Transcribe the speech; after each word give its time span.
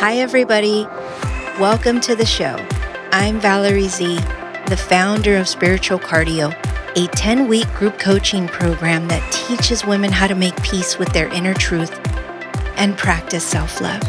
Hi, 0.00 0.16
everybody. 0.16 0.86
Welcome 1.60 2.00
to 2.00 2.16
the 2.16 2.24
show. 2.24 2.56
I'm 3.12 3.38
Valerie 3.38 3.88
Z, 3.88 4.16
the 4.66 4.82
founder 4.88 5.36
of 5.36 5.46
Spiritual 5.46 5.98
Cardio, 5.98 6.54
a 6.96 7.06
10 7.08 7.46
week 7.48 7.70
group 7.74 7.98
coaching 7.98 8.48
program 8.48 9.08
that 9.08 9.30
teaches 9.30 9.84
women 9.84 10.10
how 10.10 10.26
to 10.26 10.34
make 10.34 10.56
peace 10.62 10.98
with 10.98 11.12
their 11.12 11.28
inner 11.34 11.52
truth 11.52 11.92
and 12.78 12.96
practice 12.96 13.44
self 13.44 13.82
love. 13.82 14.02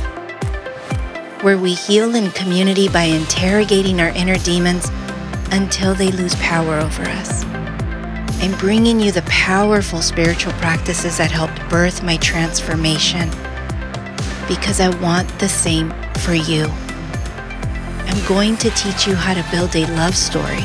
Where 1.43 1.57
we 1.57 1.73
heal 1.73 2.15
in 2.15 2.31
community 2.31 2.87
by 2.87 3.03
interrogating 3.03 3.99
our 3.99 4.11
inner 4.11 4.37
demons 4.37 4.89
until 5.51 5.93
they 5.93 6.13
lose 6.13 6.35
power 6.35 6.77
over 6.77 7.03
us. 7.03 7.43
I'm 8.41 8.57
bringing 8.59 9.01
you 9.01 9.11
the 9.11 9.23
powerful 9.23 10.01
spiritual 10.01 10.53
practices 10.53 11.17
that 11.17 11.31
helped 11.31 11.59
birth 11.69 12.01
my 12.01 12.15
transformation 12.15 13.29
because 14.51 14.81
I 14.81 14.89
want 15.01 15.29
the 15.39 15.47
same 15.47 15.91
for 16.19 16.33
you. 16.33 16.65
I'm 18.05 18.27
going 18.27 18.57
to 18.57 18.69
teach 18.71 19.07
you 19.07 19.15
how 19.15 19.33
to 19.33 19.49
build 19.49 19.73
a 19.77 19.85
love 19.95 20.13
story 20.13 20.59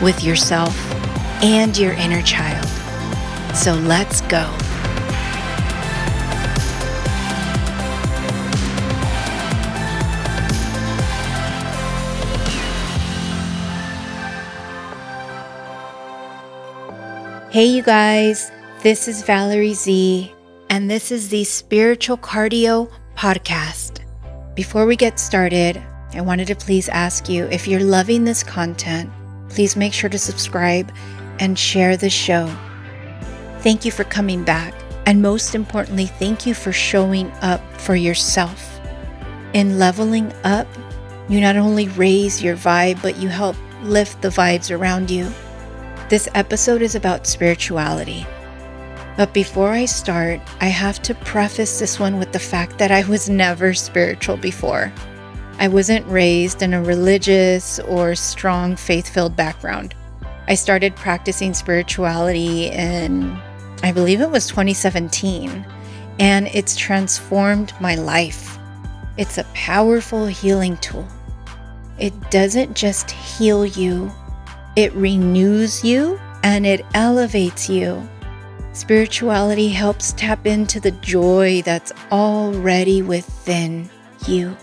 with 0.00 0.24
yourself 0.24 0.74
and 1.42 1.76
your 1.76 1.92
inner 1.92 2.22
child. 2.22 2.66
So 3.54 3.74
let's 3.74 4.22
go. 4.22 4.48
Hey, 17.50 17.66
you 17.66 17.82
guys, 17.82 18.50
this 18.82 19.06
is 19.06 19.22
Valerie 19.22 19.74
Z, 19.74 20.32
and 20.70 20.90
this 20.90 21.12
is 21.12 21.28
the 21.28 21.44
Spiritual 21.44 22.16
Cardio 22.16 22.90
podcast. 23.16 24.00
Before 24.54 24.86
we 24.86 24.96
get 24.96 25.18
started, 25.18 25.82
I 26.14 26.20
wanted 26.20 26.46
to 26.48 26.54
please 26.54 26.88
ask 26.88 27.28
you 27.28 27.44
if 27.46 27.66
you're 27.66 27.80
loving 27.80 28.24
this 28.24 28.42
content, 28.42 29.10
please 29.48 29.76
make 29.76 29.92
sure 29.92 30.10
to 30.10 30.18
subscribe 30.18 30.92
and 31.38 31.58
share 31.58 31.96
the 31.96 32.10
show. 32.10 32.46
Thank 33.60 33.84
you 33.84 33.90
for 33.90 34.04
coming 34.04 34.44
back. 34.44 34.74
And 35.06 35.22
most 35.22 35.54
importantly, 35.54 36.06
thank 36.06 36.46
you 36.46 36.54
for 36.54 36.72
showing 36.72 37.30
up 37.42 37.60
for 37.80 37.96
yourself. 37.96 38.80
In 39.52 39.78
leveling 39.78 40.32
up, 40.44 40.66
you 41.28 41.40
not 41.40 41.56
only 41.56 41.88
raise 41.88 42.42
your 42.42 42.56
vibe, 42.56 43.00
but 43.02 43.16
you 43.16 43.28
help 43.28 43.56
lift 43.82 44.22
the 44.22 44.28
vibes 44.28 44.76
around 44.76 45.10
you. 45.10 45.32
This 46.08 46.28
episode 46.34 46.82
is 46.82 46.94
about 46.94 47.26
spirituality. 47.26 48.26
But 49.16 49.34
before 49.34 49.70
I 49.70 49.84
start, 49.84 50.40
I 50.60 50.66
have 50.66 51.02
to 51.02 51.14
preface 51.14 51.78
this 51.78 52.00
one 52.00 52.18
with 52.18 52.32
the 52.32 52.38
fact 52.38 52.78
that 52.78 52.90
I 52.90 53.06
was 53.06 53.28
never 53.28 53.74
spiritual 53.74 54.36
before. 54.36 54.92
I 55.58 55.68
wasn't 55.68 56.06
raised 56.06 56.62
in 56.62 56.72
a 56.72 56.82
religious 56.82 57.78
or 57.80 58.14
strong 58.14 58.74
faith 58.74 59.08
filled 59.08 59.36
background. 59.36 59.94
I 60.48 60.54
started 60.54 60.96
practicing 60.96 61.54
spirituality 61.54 62.66
in, 62.66 63.38
I 63.82 63.92
believe 63.92 64.20
it 64.20 64.30
was 64.30 64.48
2017, 64.48 65.64
and 66.18 66.48
it's 66.48 66.74
transformed 66.74 67.72
my 67.80 67.94
life. 67.94 68.58
It's 69.18 69.38
a 69.38 69.44
powerful 69.54 70.26
healing 70.26 70.78
tool. 70.78 71.06
It 71.98 72.18
doesn't 72.30 72.74
just 72.74 73.10
heal 73.10 73.66
you, 73.66 74.10
it 74.74 74.92
renews 74.94 75.84
you 75.84 76.18
and 76.42 76.66
it 76.66 76.84
elevates 76.94 77.68
you. 77.68 78.08
Spirituality 78.74 79.68
helps 79.68 80.14
tap 80.14 80.46
into 80.46 80.80
the 80.80 80.92
joy 80.92 81.60
that's 81.62 81.92
already 82.10 83.02
within 83.02 83.90
you. 84.26 84.56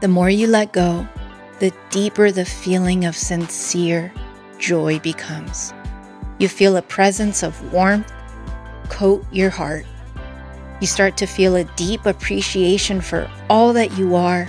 The 0.00 0.08
more 0.08 0.28
you 0.28 0.48
let 0.48 0.72
go, 0.72 1.06
the 1.60 1.72
deeper 1.90 2.32
the 2.32 2.44
feeling 2.44 3.04
of 3.04 3.16
sincere 3.16 4.12
joy 4.58 4.98
becomes. 4.98 5.72
You 6.38 6.48
feel 6.48 6.76
a 6.76 6.82
presence 6.82 7.44
of 7.44 7.72
warmth 7.72 8.12
coat 8.88 9.24
your 9.30 9.50
heart. 9.50 9.86
You 10.80 10.88
start 10.88 11.16
to 11.18 11.26
feel 11.26 11.54
a 11.54 11.64
deep 11.76 12.04
appreciation 12.04 13.00
for 13.00 13.30
all 13.48 13.72
that 13.74 13.96
you 13.96 14.16
are. 14.16 14.48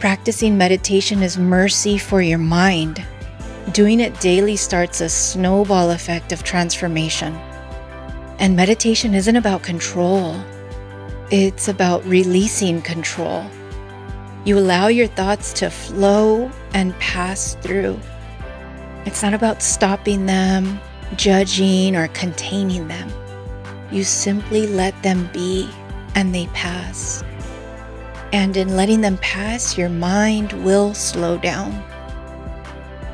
Practicing 0.00 0.58
meditation 0.58 1.22
is 1.22 1.38
mercy 1.38 1.98
for 1.98 2.20
your 2.20 2.38
mind 2.38 3.04
Doing 3.72 4.00
it 4.00 4.18
daily 4.18 4.56
starts 4.56 5.00
a 5.00 5.08
snowball 5.08 5.90
effect 5.90 6.32
of 6.32 6.42
transformation. 6.42 7.34
And 8.40 8.56
meditation 8.56 9.14
isn't 9.14 9.36
about 9.36 9.62
control, 9.62 10.34
it's 11.30 11.68
about 11.68 12.04
releasing 12.04 12.82
control. 12.82 13.44
You 14.44 14.58
allow 14.58 14.88
your 14.88 15.06
thoughts 15.06 15.52
to 15.54 15.70
flow 15.70 16.50
and 16.74 16.98
pass 16.98 17.54
through. 17.60 18.00
It's 19.04 19.22
not 19.22 19.34
about 19.34 19.62
stopping 19.62 20.26
them, 20.26 20.80
judging, 21.16 21.94
or 21.94 22.08
containing 22.08 22.88
them. 22.88 23.08
You 23.92 24.02
simply 24.02 24.66
let 24.66 25.00
them 25.04 25.30
be 25.32 25.68
and 26.16 26.34
they 26.34 26.46
pass. 26.48 27.22
And 28.32 28.56
in 28.56 28.74
letting 28.74 29.00
them 29.00 29.18
pass, 29.18 29.78
your 29.78 29.90
mind 29.90 30.52
will 30.64 30.92
slow 30.92 31.38
down. 31.38 31.84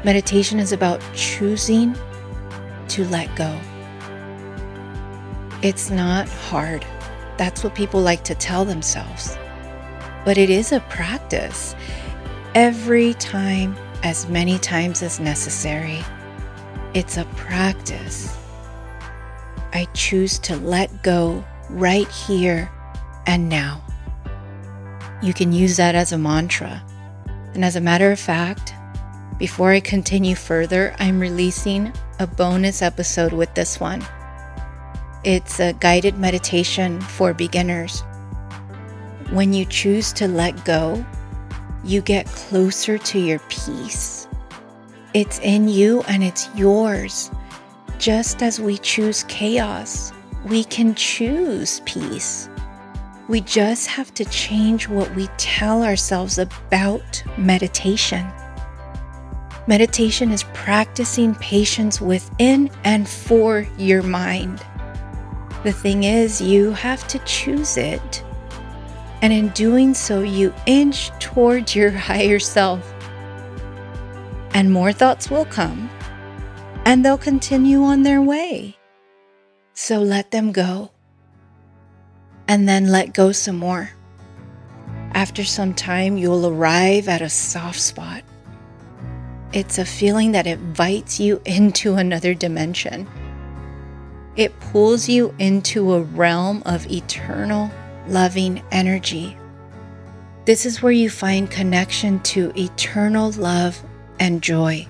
Meditation 0.07 0.61
is 0.61 0.71
about 0.71 1.03
choosing 1.17 1.93
to 2.87 3.05
let 3.07 3.35
go. 3.35 3.59
It's 5.63 5.91
not 5.91 6.29
hard. 6.29 6.87
That's 7.39 7.65
what 7.65 7.75
people 7.75 8.01
like 8.01 8.23
to 8.23 8.37
tell 8.37 8.65
themselves. 8.65 9.37
But 10.25 10.39
it 10.39 10.49
is 10.49 10.71
a 10.71 10.79
practice. 10.79 11.75
Every 12.55 13.15
time, 13.15 13.75
as 14.05 14.29
many 14.29 14.61
times 14.61 15.03
as 15.03 15.19
necessary, 15.19 16.05
it's 16.95 17.17
a 17.17 17.25
practice. 17.35 18.39
I 19.73 19.89
choose 19.93 20.39
to 20.39 20.55
let 20.59 21.03
go 21.03 21.45
right 21.69 22.09
here 22.13 22.71
and 23.27 23.49
now. 23.49 23.85
You 25.21 25.35
can 25.35 25.53
use 25.53 25.77
that 25.79 25.97
as 25.97 26.13
a 26.13 26.19
mantra. 26.19 26.81
And 27.55 27.65
as 27.65 27.75
a 27.75 27.81
matter 27.81 28.13
of 28.13 28.21
fact, 28.21 28.73
before 29.39 29.73
I 29.73 29.81
continue 29.81 30.35
further, 30.35 30.97
I'm 30.99 31.21
releasing 31.21 31.93
a 32.19 32.27
bonus 32.27 32.81
episode 32.81 33.35
with 33.35 33.53
this 33.55 33.79
one. 33.79 34.03
It's 35.25 35.61
a 35.61 35.75
guided 35.75 36.17
meditation 36.17 37.01
for 37.01 37.35
beginners. 37.35 38.01
When 39.31 39.53
you 39.53 39.67
choose 39.67 40.13
to 40.15 40.27
let 40.27 40.65
go, 40.65 41.05
you 41.85 42.01
get 42.01 42.27
closer 42.27 42.97
to 42.97 43.19
your 43.19 43.41
peace. 43.51 44.27
It's 45.13 45.39
in 45.41 45.69
you 45.69 46.03
and 46.09 46.25
it's 46.25 46.49
yours. 46.55 47.31
Just 47.99 48.43
as 48.43 48.59
we 48.59 48.79
choose 48.79 49.25
chaos, 49.25 50.13
we 50.47 50.65
can 50.65 50.95
choose 50.95 51.81
peace. 51.85 52.49
We 53.29 53.41
just 53.43 53.89
have 53.89 54.15
to 54.15 54.25
change 54.27 54.89
what 54.89 55.15
we 55.15 55.27
tell 55.37 55.83
ourselves 55.83 56.39
about 56.39 57.23
meditation. 57.37 58.27
Meditation 59.69 60.31
is 60.31 60.45
practicing 60.55 61.35
patience 61.35 62.01
within 62.01 62.71
and 62.85 63.09
for 63.09 63.67
your 63.77 64.03
mind. 64.03 64.65
The 65.65 65.73
thing 65.73 66.05
is, 66.05 66.41
you 66.41 66.71
have 66.71 67.09
to 67.09 67.19
choose 67.21 67.77
it. 67.77 68.25
And 69.23 69.33
in 69.33 69.49
doing 69.49 69.93
so, 69.93 70.21
you 70.21 70.55
inch 70.67 71.11
towards 71.19 71.75
your 71.75 71.91
higher 72.09 72.39
self. 72.39 72.95
And 74.55 74.73
more 74.73 74.93
thoughts 74.93 75.31
will 75.31 75.45
come, 75.45 75.91
and 76.85 77.05
they'll 77.05 77.19
continue 77.19 77.83
on 77.83 78.05
their 78.05 78.23
way. 78.23 78.77
So 79.75 80.01
let 80.01 80.31
them 80.31 80.53
go. 80.53 80.93
And 82.47 82.69
then 82.69 82.87
let 82.87 83.13
go 83.13 83.33
some 83.33 83.57
more. 83.57 83.91
After 85.13 85.43
some 85.43 85.75
time, 85.75 86.17
you'll 86.17 86.47
arrive 86.47 87.09
at 87.09 87.21
a 87.21 87.29
soft 87.29 87.81
spot 87.81 88.23
it's 89.57 89.79
a 89.79 89.87
feeling 89.87 90.33
that 90.33 90.47
invites 90.47 91.19
you 91.19 91.41
into 91.47 91.95
another 91.95 92.35
dimension. 92.35 93.09
It 94.37 94.61
pulls 94.61 95.09
you 95.09 95.35
into 95.39 95.95
a 95.95 96.03
realm 96.03 96.63
of 96.67 96.87
eternal, 96.93 97.71
loving 98.07 98.63
energy. 98.71 99.35
This 100.45 100.67
is 100.67 100.83
where 100.83 100.93
you 100.93 101.09
find 101.09 101.51
connection 101.51 102.21
to 102.25 102.53
eternal 102.55 103.31
love 103.31 103.83
and 104.21 104.43
joy. 104.43 104.87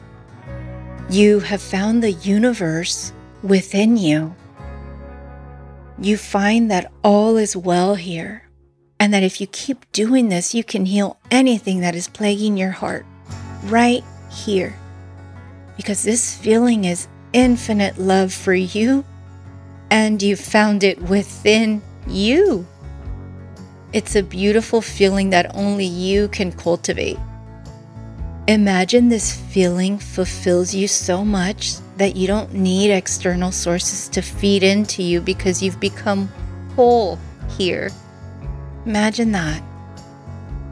You 1.10 1.38
have 1.38 1.62
found 1.62 2.02
the 2.02 2.10
universe 2.10 3.12
within 3.44 3.96
you. 3.96 4.34
You 5.96 6.16
find 6.16 6.72
that 6.72 6.90
all 7.04 7.36
is 7.36 7.56
well 7.56 7.94
here, 7.94 8.42
and 8.98 9.14
that 9.14 9.22
if 9.22 9.40
you 9.40 9.46
keep 9.46 9.90
doing 9.92 10.28
this, 10.28 10.56
you 10.56 10.64
can 10.64 10.86
heal 10.86 11.20
anything 11.30 11.82
that 11.82 11.94
is 11.94 12.08
plaguing 12.08 12.56
your 12.56 12.72
heart 12.72 13.06
right 13.66 14.02
here 14.36 14.74
because 15.76 16.02
this 16.02 16.34
feeling 16.36 16.84
is 16.84 17.08
infinite 17.32 17.98
love 17.98 18.32
for 18.32 18.54
you 18.54 19.04
and 19.90 20.22
you 20.22 20.36
found 20.36 20.82
it 20.82 21.00
within 21.02 21.82
you. 22.06 22.66
It's 23.92 24.16
a 24.16 24.22
beautiful 24.22 24.80
feeling 24.80 25.30
that 25.30 25.54
only 25.54 25.84
you 25.84 26.28
can 26.28 26.52
cultivate. 26.52 27.18
Imagine 28.48 29.08
this 29.08 29.34
feeling 29.34 29.98
fulfills 29.98 30.74
you 30.74 30.86
so 30.86 31.24
much 31.24 31.76
that 31.96 32.14
you 32.14 32.26
don't 32.26 32.52
need 32.52 32.90
external 32.90 33.50
sources 33.50 34.08
to 34.10 34.22
feed 34.22 34.62
into 34.62 35.02
you 35.02 35.20
because 35.20 35.62
you've 35.62 35.80
become 35.80 36.28
whole 36.74 37.18
here. 37.56 37.90
Imagine 38.84 39.32
that. 39.32 39.62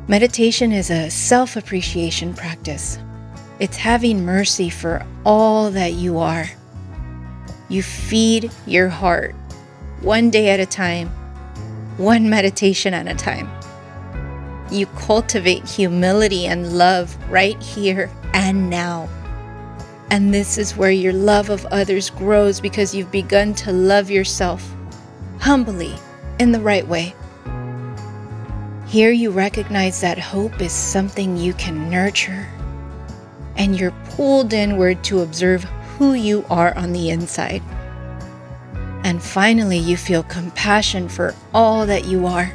Meditation 0.06 0.70
is 0.70 0.90
a 0.90 1.10
self 1.10 1.56
appreciation 1.56 2.34
practice. 2.34 2.98
It's 3.60 3.76
having 3.76 4.24
mercy 4.24 4.68
for 4.68 5.06
all 5.24 5.70
that 5.70 5.92
you 5.92 6.18
are. 6.18 6.46
You 7.68 7.82
feed 7.82 8.50
your 8.66 8.88
heart 8.88 9.34
one 10.00 10.30
day 10.30 10.50
at 10.50 10.60
a 10.60 10.66
time, 10.66 11.08
one 11.96 12.28
meditation 12.28 12.92
at 12.94 13.06
a 13.06 13.14
time. 13.14 13.48
You 14.70 14.86
cultivate 14.86 15.68
humility 15.68 16.46
and 16.46 16.76
love 16.76 17.16
right 17.30 17.60
here 17.62 18.10
and 18.32 18.68
now. 18.68 19.08
And 20.10 20.34
this 20.34 20.58
is 20.58 20.76
where 20.76 20.90
your 20.90 21.12
love 21.12 21.48
of 21.48 21.64
others 21.66 22.10
grows 22.10 22.60
because 22.60 22.94
you've 22.94 23.12
begun 23.12 23.54
to 23.54 23.72
love 23.72 24.10
yourself 24.10 24.74
humbly 25.38 25.94
in 26.38 26.52
the 26.52 26.60
right 26.60 26.86
way. 26.86 27.14
Here 28.86 29.10
you 29.10 29.30
recognize 29.30 30.00
that 30.00 30.18
hope 30.18 30.60
is 30.60 30.72
something 30.72 31.36
you 31.36 31.54
can 31.54 31.90
nurture, 31.90 32.48
and 33.56 33.78
you're 33.78 33.92
pulled 34.10 34.52
inward 34.52 35.02
to 35.04 35.20
observe 35.20 35.64
who 35.96 36.14
you 36.14 36.44
are 36.50 36.76
on 36.76 36.92
the 36.92 37.10
inside. 37.10 37.62
And 39.04 39.22
finally, 39.22 39.78
you 39.78 39.96
feel 39.96 40.22
compassion 40.22 41.08
for 41.08 41.34
all 41.52 41.86
that 41.86 42.06
you 42.06 42.26
are. 42.26 42.52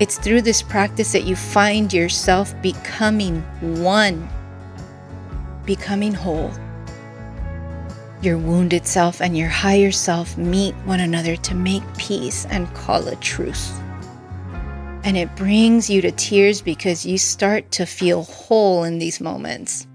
It's 0.00 0.18
through 0.18 0.42
this 0.42 0.62
practice 0.62 1.12
that 1.12 1.24
you 1.24 1.36
find 1.36 1.92
yourself 1.92 2.54
becoming 2.62 3.42
one, 3.82 4.28
becoming 5.64 6.14
whole. 6.14 6.52
Your 8.22 8.38
wounded 8.38 8.86
self 8.86 9.20
and 9.20 9.36
your 9.36 9.48
higher 9.48 9.92
self 9.92 10.36
meet 10.36 10.74
one 10.84 11.00
another 11.00 11.36
to 11.36 11.54
make 11.54 11.82
peace 11.96 12.46
and 12.46 12.72
call 12.74 13.06
a 13.08 13.16
truce 13.16 13.72
and 15.06 15.16
it 15.16 15.36
brings 15.36 15.88
you 15.88 16.02
to 16.02 16.10
tears 16.10 16.60
because 16.60 17.06
you 17.06 17.16
start 17.16 17.70
to 17.70 17.86
feel 17.86 18.24
whole 18.24 18.82
in 18.82 18.98
these 18.98 19.20
moments. 19.20 19.86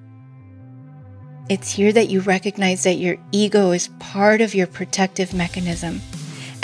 It's 1.49 1.69
here 1.69 1.91
that 1.91 2.07
you 2.09 2.21
recognize 2.21 2.83
that 2.83 2.93
your 2.93 3.17
ego 3.33 3.71
is 3.71 3.89
part 3.99 4.39
of 4.39 4.55
your 4.55 4.67
protective 4.67 5.33
mechanism 5.33 5.99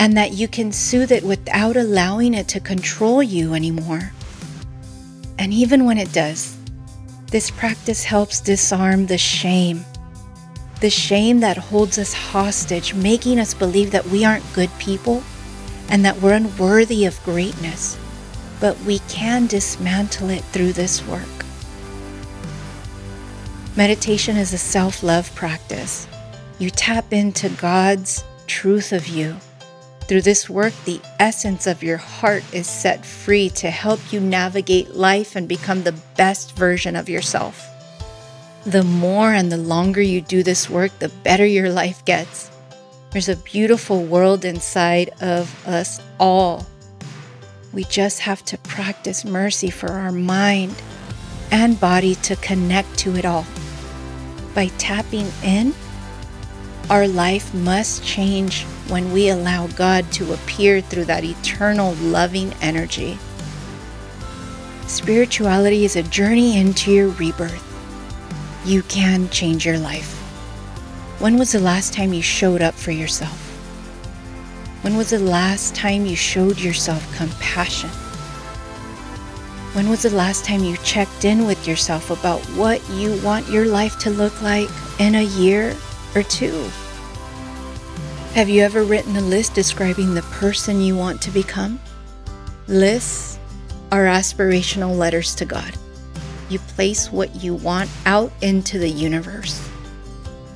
and 0.00 0.16
that 0.16 0.32
you 0.32 0.48
can 0.48 0.72
soothe 0.72 1.12
it 1.12 1.24
without 1.24 1.76
allowing 1.76 2.32
it 2.32 2.48
to 2.48 2.58
control 2.58 3.22
you 3.22 3.52
anymore. 3.52 4.12
And 5.38 5.52
even 5.52 5.84
when 5.84 5.98
it 5.98 6.14
does, 6.14 6.56
this 7.30 7.50
practice 7.50 8.02
helps 8.02 8.40
disarm 8.40 9.04
the 9.04 9.18
shame. 9.18 9.84
The 10.80 10.88
shame 10.88 11.40
that 11.40 11.58
holds 11.58 11.98
us 11.98 12.14
hostage, 12.14 12.94
making 12.94 13.40
us 13.40 13.52
believe 13.52 13.90
that 13.90 14.06
we 14.06 14.24
aren't 14.24 14.54
good 14.54 14.70
people 14.78 15.22
and 15.90 16.02
that 16.06 16.16
we're 16.22 16.32
unworthy 16.32 17.04
of 17.04 17.22
greatness 17.24 17.98
but 18.60 18.78
we 18.80 18.98
can 19.00 19.46
dismantle 19.46 20.30
it 20.30 20.44
through 20.44 20.72
this 20.72 21.06
work. 21.06 21.28
Meditation 23.76 24.36
is 24.36 24.52
a 24.52 24.58
self 24.58 25.02
love 25.02 25.32
practice. 25.34 26.08
You 26.58 26.70
tap 26.70 27.12
into 27.12 27.48
God's 27.50 28.24
truth 28.46 28.92
of 28.92 29.06
you. 29.06 29.36
Through 30.08 30.22
this 30.22 30.48
work, 30.48 30.72
the 30.84 31.00
essence 31.20 31.66
of 31.66 31.82
your 31.82 31.98
heart 31.98 32.42
is 32.52 32.66
set 32.66 33.04
free 33.04 33.50
to 33.50 33.70
help 33.70 34.12
you 34.12 34.20
navigate 34.20 34.94
life 34.94 35.36
and 35.36 35.46
become 35.46 35.82
the 35.82 35.94
best 36.16 36.56
version 36.56 36.96
of 36.96 37.08
yourself. 37.08 37.64
The 38.64 38.82
more 38.82 39.32
and 39.32 39.52
the 39.52 39.58
longer 39.58 40.02
you 40.02 40.20
do 40.20 40.42
this 40.42 40.68
work, 40.68 40.98
the 40.98 41.10
better 41.10 41.46
your 41.46 41.70
life 41.70 42.04
gets. 42.04 42.50
There's 43.10 43.28
a 43.28 43.36
beautiful 43.36 44.02
world 44.02 44.44
inside 44.44 45.10
of 45.20 45.66
us 45.68 46.00
all 46.18 46.66
we 47.72 47.84
just 47.84 48.20
have 48.20 48.44
to 48.46 48.58
practice 48.58 49.24
mercy 49.24 49.70
for 49.70 49.90
our 49.90 50.12
mind 50.12 50.74
and 51.50 51.80
body 51.80 52.14
to 52.16 52.36
connect 52.36 52.98
to 52.98 53.16
it 53.16 53.24
all. 53.24 53.46
By 54.54 54.68
tapping 54.78 55.30
in, 55.42 55.74
our 56.90 57.06
life 57.06 57.52
must 57.52 58.02
change 58.02 58.64
when 58.88 59.12
we 59.12 59.28
allow 59.28 59.66
God 59.68 60.10
to 60.12 60.32
appear 60.32 60.80
through 60.80 61.04
that 61.04 61.24
eternal 61.24 61.92
loving 61.94 62.54
energy. 62.60 63.18
Spirituality 64.86 65.84
is 65.84 65.96
a 65.96 66.02
journey 66.02 66.58
into 66.58 66.90
your 66.90 67.08
rebirth. 67.10 67.64
You 68.64 68.82
can 68.82 69.28
change 69.28 69.66
your 69.66 69.78
life. 69.78 70.14
When 71.20 71.36
was 71.38 71.52
the 71.52 71.60
last 71.60 71.92
time 71.92 72.14
you 72.14 72.22
showed 72.22 72.62
up 72.62 72.74
for 72.74 72.90
yourself? 72.90 73.47
When 74.82 74.96
was 74.96 75.10
the 75.10 75.18
last 75.18 75.74
time 75.74 76.06
you 76.06 76.14
showed 76.14 76.58
yourself 76.58 77.02
compassion? 77.16 77.90
When 79.74 79.90
was 79.90 80.02
the 80.02 80.10
last 80.10 80.44
time 80.44 80.62
you 80.62 80.76
checked 80.78 81.24
in 81.24 81.46
with 81.46 81.66
yourself 81.66 82.10
about 82.10 82.40
what 82.56 82.80
you 82.90 83.20
want 83.22 83.48
your 83.48 83.66
life 83.66 83.98
to 84.00 84.10
look 84.10 84.40
like 84.40 84.68
in 85.00 85.16
a 85.16 85.24
year 85.24 85.76
or 86.14 86.22
two? 86.22 86.70
Have 88.34 88.48
you 88.48 88.62
ever 88.62 88.84
written 88.84 89.16
a 89.16 89.20
list 89.20 89.54
describing 89.54 90.14
the 90.14 90.22
person 90.22 90.80
you 90.80 90.96
want 90.96 91.20
to 91.22 91.32
become? 91.32 91.80
Lists 92.68 93.38
are 93.90 94.04
aspirational 94.04 94.96
letters 94.96 95.34
to 95.36 95.44
God. 95.44 95.74
You 96.48 96.60
place 96.60 97.10
what 97.10 97.42
you 97.42 97.54
want 97.54 97.90
out 98.06 98.32
into 98.42 98.78
the 98.78 98.88
universe. 98.88 99.68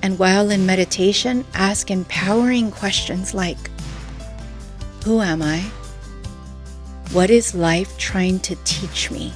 And 0.02 0.18
while 0.18 0.50
in 0.50 0.64
meditation, 0.64 1.44
ask 1.54 1.90
empowering 1.90 2.70
questions 2.70 3.34
like 3.34 3.71
who 5.04 5.20
am 5.20 5.42
I? 5.42 5.60
What 7.12 7.28
is 7.28 7.54
life 7.54 7.98
trying 7.98 8.38
to 8.40 8.56
teach 8.64 9.10
me? 9.10 9.32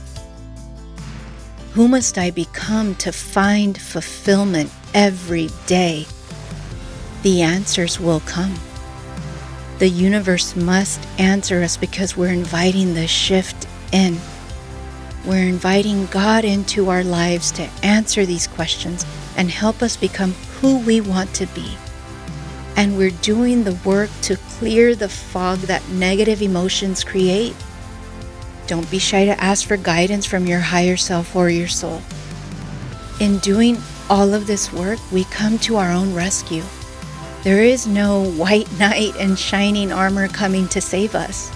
Who 1.72 1.88
must 1.88 2.16
I 2.18 2.30
become 2.30 2.94
to 2.96 3.10
find 3.10 3.76
fulfillment 3.76 4.70
every 4.94 5.50
day? 5.66 6.06
The 7.22 7.42
answers 7.42 7.98
will 7.98 8.20
come. 8.20 8.54
The 9.78 9.88
universe 9.88 10.54
must 10.54 11.00
answer 11.18 11.62
us 11.62 11.76
because 11.76 12.16
we're 12.16 12.32
inviting 12.32 12.94
the 12.94 13.08
shift 13.08 13.66
in. 13.92 14.18
We're 15.26 15.48
inviting 15.48 16.06
God 16.06 16.44
into 16.44 16.88
our 16.88 17.02
lives 17.02 17.50
to 17.52 17.68
answer 17.82 18.24
these 18.24 18.46
questions 18.46 19.04
and 19.36 19.50
help 19.50 19.82
us 19.82 19.96
become 19.96 20.32
who 20.60 20.78
we 20.78 21.00
want 21.00 21.34
to 21.34 21.46
be 21.48 21.76
and 22.76 22.96
we're 22.96 23.10
doing 23.10 23.64
the 23.64 23.74
work 23.84 24.10
to 24.22 24.36
clear 24.36 24.94
the 24.94 25.08
fog 25.08 25.58
that 25.60 25.88
negative 25.88 26.42
emotions 26.42 27.02
create. 27.02 27.56
Don't 28.66 28.90
be 28.90 28.98
shy 28.98 29.24
to 29.24 29.42
ask 29.42 29.66
for 29.66 29.76
guidance 29.76 30.26
from 30.26 30.46
your 30.46 30.60
higher 30.60 30.96
self 30.96 31.34
or 31.34 31.48
your 31.48 31.68
soul. 31.68 32.02
In 33.18 33.38
doing 33.38 33.78
all 34.10 34.34
of 34.34 34.46
this 34.46 34.72
work, 34.72 34.98
we 35.10 35.24
come 35.24 35.58
to 35.60 35.76
our 35.76 35.90
own 35.90 36.14
rescue. 36.14 36.62
There 37.42 37.62
is 37.62 37.86
no 37.86 38.30
white 38.32 38.70
knight 38.78 39.16
in 39.16 39.36
shining 39.36 39.92
armor 39.92 40.28
coming 40.28 40.68
to 40.68 40.80
save 40.80 41.14
us. 41.14 41.50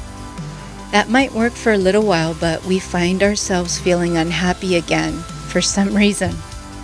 That 0.92 1.08
might 1.08 1.32
work 1.32 1.52
for 1.52 1.72
a 1.72 1.78
little 1.78 2.04
while, 2.04 2.34
but 2.34 2.64
we 2.64 2.78
find 2.78 3.22
ourselves 3.22 3.78
feeling 3.78 4.16
unhappy 4.16 4.76
again 4.76 5.12
for 5.48 5.60
some 5.60 5.94
reason, 5.94 6.34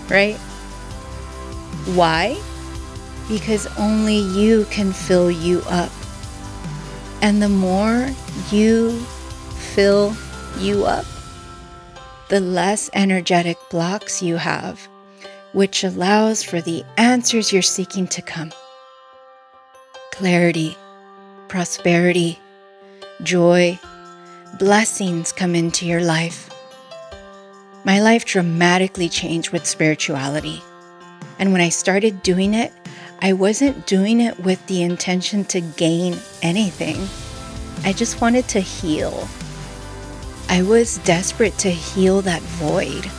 right? 0.09 0.37
Why? 1.95 2.37
Because 3.29 3.67
only 3.79 4.19
you 4.19 4.67
can 4.71 4.93
fill 4.93 5.31
you 5.31 5.63
up. 5.67 5.91
And 7.23 7.43
the 7.43 7.49
more 7.49 8.11
you 8.51 8.99
fill 9.75 10.15
you 10.59 10.85
up, 10.85 11.07
the 12.29 12.41
less 12.41 12.91
energetic 12.93 13.57
blocks 13.71 14.23
you 14.23 14.37
have, 14.37 14.81
which 15.53 15.85
allows 15.85 16.43
for 16.43 16.61
the 16.61 16.85
answers 16.97 17.53
you're 17.53 17.63
seeking 17.63 18.07
to 18.09 18.23
come. 18.23 18.53
Clarity, 20.13 20.77
prosperity, 21.49 22.39
joy, 23.23 23.79
blessings 24.59 25.33
come 25.33 25.55
into 25.55 25.87
your 25.87 26.03
life. 26.03 26.51
My 27.85 28.01
life 28.01 28.25
dramatically 28.25 29.09
changed 29.09 29.51
with 29.51 29.67
spirituality. 29.67 30.61
And 31.39 31.53
when 31.53 31.61
I 31.61 31.69
started 31.69 32.23
doing 32.23 32.55
it, 32.55 32.73
I 33.21 33.33
wasn't 33.33 33.87
doing 33.87 34.21
it 34.21 34.39
with 34.41 34.65
the 34.67 34.83
intention 34.83 35.45
to 35.47 35.61
gain 35.61 36.17
anything. 36.43 37.09
I 37.85 37.93
just 37.93 38.21
wanted 38.21 38.47
to 38.49 38.61
heal. 38.61 39.29
I 40.49 40.63
was 40.63 40.99
desperate 40.99 41.57
to 41.59 41.71
heal 41.71 42.21
that 42.23 42.43
void. 42.43 43.11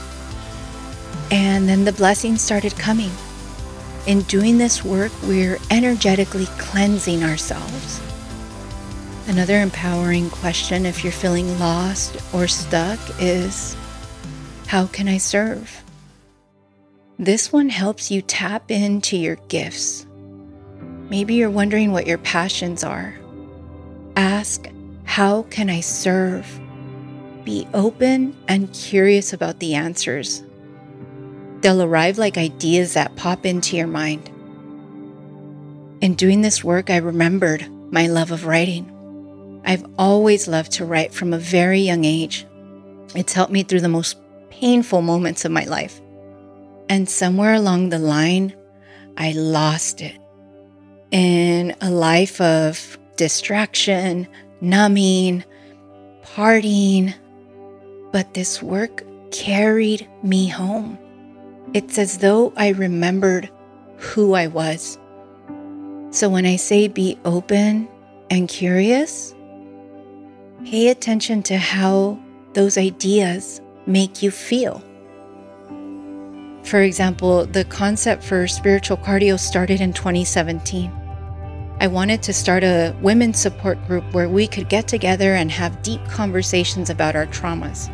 And 1.32 1.68
then 1.68 1.84
the 1.84 1.92
blessings 1.92 2.42
started 2.42 2.76
coming. 2.76 3.12
In 4.06 4.22
doing 4.24 4.58
this 4.58 4.86
work, 4.86 5.12
we're 5.24 5.58
energetically 5.70 6.46
cleansing 6.58 7.24
ourselves. 7.24 8.00
Another 9.28 9.60
empowering 9.60 10.30
question 10.30 10.86
if 10.86 11.04
you're 11.04 11.12
feeling 11.12 11.60
lost 11.60 12.16
or 12.34 12.48
stuck 12.48 13.00
is 13.20 13.76
How 14.68 14.86
can 14.86 15.10
I 15.10 15.18
serve? 15.18 15.84
This 17.20 17.52
one 17.52 17.70
helps 17.70 18.12
you 18.12 18.22
tap 18.22 18.70
into 18.70 19.18
your 19.18 19.38
gifts. 19.48 20.06
Maybe 21.10 21.34
you're 21.34 21.50
wondering 21.50 21.92
what 21.92 22.06
your 22.06 22.20
passions 22.20 22.84
are. 22.84 23.16
Ask, 24.16 24.68
How 25.04 25.42
can 25.44 25.68
I 25.68 25.80
serve? 25.80 26.60
Be 27.44 27.68
open 27.74 28.36
and 28.48 28.72
curious 28.72 29.34
about 29.34 29.60
the 29.60 29.74
answers. 29.74 30.44
They'll 31.62 31.82
arrive 31.82 32.20
like 32.20 32.38
ideas 32.38 32.94
that 32.94 33.16
pop 33.16 33.48
into 33.48 33.76
your 33.76 33.88
mind. 33.88 34.30
In 36.02 36.14
doing 36.14 36.42
this 36.42 36.64
work, 36.64 36.92
I 36.92 36.98
remembered 36.98 37.68
my 37.92 38.06
love 38.06 38.30
of 38.30 38.46
writing. 38.46 39.62
I've 39.66 39.86
always 39.98 40.48
loved 40.48 40.74
to 40.74 40.86
write 40.86 41.16
from 41.16 41.34
a 41.34 41.40
very 41.40 41.80
young 41.80 42.06
age. 42.06 42.46
It's 43.16 43.34
helped 43.34 43.52
me 43.52 43.64
through 43.64 43.82
the 43.82 43.90
most 43.90 44.18
painful 44.52 45.02
moments 45.02 45.46
of 45.46 45.52
my 45.52 45.64
life. 45.64 46.00
And 46.90 47.10
somewhere 47.10 47.54
along 47.54 47.90
the 47.90 48.00
line, 48.00 48.56
I 49.18 49.34
lost 49.34 50.02
it. 50.02 50.18
In 51.12 51.76
a 51.82 51.90
life 51.90 52.40
of 52.40 52.98
distraction, 53.16 54.28
numbing, 54.62 55.44
partying, 56.24 57.14
but 58.12 58.34
this 58.34 58.62
work 58.62 59.04
carried 59.32 60.08
me 60.24 60.48
home. 60.48 60.98
It's 61.74 61.98
as 61.98 62.20
though 62.20 62.54
I 62.56 62.70
remembered 62.70 63.50
who 63.98 64.34
I 64.34 64.48
was. 64.48 64.98
So 66.12 66.30
when 66.30 66.46
I 66.46 66.56
say 66.56 66.88
be 66.88 67.20
open 67.26 67.90
and 68.30 68.48
curious, 68.48 69.36
pay 70.66 70.88
attention 70.88 71.44
to 71.44 71.58
how 71.58 72.18
those 72.54 72.78
ideas 72.78 73.62
make 73.86 74.22
you 74.24 74.32
feel. 74.32 74.82
For 76.68 76.82
example, 76.82 77.46
the 77.46 77.64
concept 77.64 78.26
for 78.26 78.46
spiritual 78.46 78.98
cardio 78.98 79.40
started 79.40 79.80
in 79.80 79.94
2017. 79.94 80.92
I 81.80 81.88
wanted 81.88 82.22
to 82.24 82.34
start 82.34 82.62
a 82.62 82.94
women's 83.02 83.40
support 83.40 83.78
group 83.88 84.04
where 84.14 84.28
we 84.28 84.48
could 84.48 84.68
get 84.68 84.86
together 84.86 85.36
and 85.36 85.50
have 85.50 85.82
deep 85.82 86.04
conversations 86.10 86.90
about 86.90 87.16
our 87.16 87.26
traumas. 87.28 87.90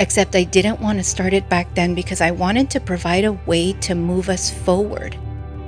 Except 0.00 0.34
I 0.34 0.42
didn't 0.42 0.80
want 0.80 0.98
to 0.98 1.04
start 1.04 1.32
it 1.32 1.48
back 1.48 1.72
then 1.76 1.94
because 1.94 2.20
I 2.20 2.32
wanted 2.32 2.70
to 2.70 2.80
provide 2.80 3.24
a 3.24 3.38
way 3.46 3.72
to 3.74 3.94
move 3.94 4.28
us 4.28 4.50
forward, 4.50 5.16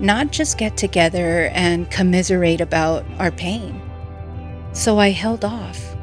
not 0.01 0.33
just 0.33 0.59
get 0.59 0.77
together 0.77 1.51
and 1.53 1.89
commiserate 1.89 2.61
about 2.61 3.05
our 3.21 3.31
pain. 3.31 3.81
So 4.73 4.99
I 4.99 5.11
held 5.11 5.45
off. 5.45 5.95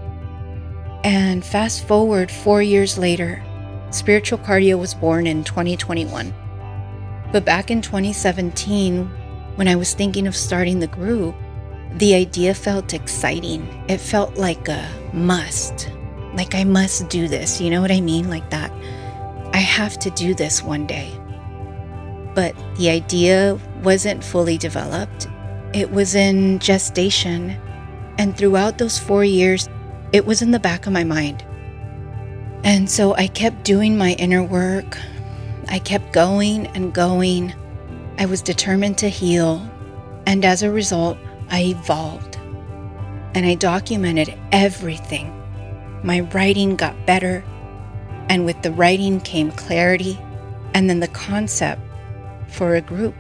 And 1.03 1.43
fast 1.43 1.85
forward 1.85 2.31
four 2.31 2.61
years 2.61 2.97
later, 2.97 3.43
Spiritual 3.91 4.39
Cardio 4.39 4.79
was 4.79 4.93
born 4.93 5.27
in 5.27 5.43
2021. 5.43 6.33
But 7.31 7.45
back 7.45 7.69
in 7.69 7.81
2017, 7.81 9.05
when 9.55 9.67
I 9.67 9.75
was 9.75 9.93
thinking 9.93 10.27
of 10.27 10.35
starting 10.35 10.79
the 10.79 10.87
group, 10.87 11.35
the 11.95 12.15
idea 12.15 12.53
felt 12.53 12.93
exciting. 12.93 13.67
It 13.89 13.99
felt 13.99 14.37
like 14.37 14.69
a 14.69 14.89
must. 15.13 15.89
Like 16.33 16.55
I 16.55 16.63
must 16.63 17.09
do 17.09 17.27
this. 17.27 17.59
You 17.59 17.69
know 17.69 17.81
what 17.81 17.91
I 17.91 17.99
mean? 17.99 18.29
Like 18.29 18.49
that. 18.49 18.71
I 19.53 19.57
have 19.57 19.99
to 19.99 20.09
do 20.11 20.33
this 20.33 20.63
one 20.63 20.87
day. 20.87 21.11
But 22.33 22.55
the 22.77 22.89
idea 22.89 23.59
wasn't 23.83 24.23
fully 24.23 24.57
developed. 24.57 25.27
It 25.73 25.91
was 25.91 26.15
in 26.15 26.59
gestation. 26.59 27.57
And 28.17 28.37
throughout 28.37 28.77
those 28.77 28.97
four 28.97 29.25
years, 29.25 29.67
it 30.13 30.25
was 30.25 30.41
in 30.41 30.51
the 30.51 30.59
back 30.59 30.87
of 30.87 30.93
my 30.93 31.03
mind. 31.03 31.43
And 32.63 32.89
so 32.89 33.15
I 33.15 33.27
kept 33.27 33.63
doing 33.63 33.97
my 33.97 34.13
inner 34.13 34.43
work. 34.43 34.97
I 35.67 35.79
kept 35.79 36.13
going 36.13 36.67
and 36.67 36.93
going. 36.93 37.53
I 38.17 38.25
was 38.25 38.41
determined 38.41 38.97
to 38.99 39.09
heal. 39.09 39.67
And 40.25 40.45
as 40.45 40.61
a 40.61 40.71
result, 40.71 41.17
I 41.49 41.63
evolved. 41.63 42.37
And 43.33 43.45
I 43.45 43.55
documented 43.55 44.37
everything. 44.51 45.33
My 46.03 46.19
writing 46.19 46.75
got 46.75 47.05
better. 47.05 47.43
And 48.29 48.45
with 48.45 48.61
the 48.61 48.71
writing 48.71 49.19
came 49.21 49.51
clarity. 49.51 50.19
And 50.73 50.89
then 50.89 50.99
the 50.99 51.07
concept 51.07 51.81
for 52.47 52.75
a 52.75 52.81
group 52.81 53.15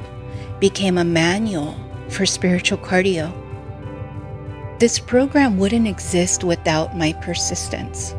became 0.59 0.97
a 0.97 1.03
manual 1.03 1.75
for 2.09 2.25
spiritual 2.25 2.77
cardio. 2.77 3.33
This 4.79 4.99
program 4.99 5.57
wouldn't 5.57 5.87
exist 5.87 6.43
without 6.43 6.97
my 6.97 7.13
persistence, 7.13 8.15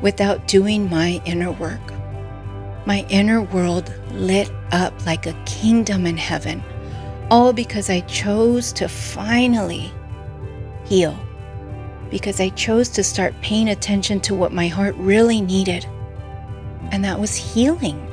without 0.00 0.46
doing 0.46 0.88
my 0.88 1.20
inner 1.24 1.52
work. 1.52 1.80
My 2.86 3.04
inner 3.08 3.42
world 3.42 3.92
lit 4.12 4.50
up 4.72 5.06
like 5.06 5.26
a 5.26 5.42
kingdom 5.44 6.06
in 6.06 6.16
heaven, 6.16 6.62
all 7.30 7.52
because 7.52 7.90
I 7.90 8.00
chose 8.00 8.72
to 8.74 8.88
finally 8.88 9.92
heal, 10.84 11.18
because 12.10 12.40
I 12.40 12.48
chose 12.50 12.88
to 12.90 13.04
start 13.04 13.34
paying 13.42 13.68
attention 13.68 14.20
to 14.20 14.34
what 14.34 14.52
my 14.52 14.68
heart 14.68 14.94
really 14.96 15.40
needed, 15.40 15.86
and 16.90 17.04
that 17.04 17.20
was 17.20 17.34
healing. 17.34 18.04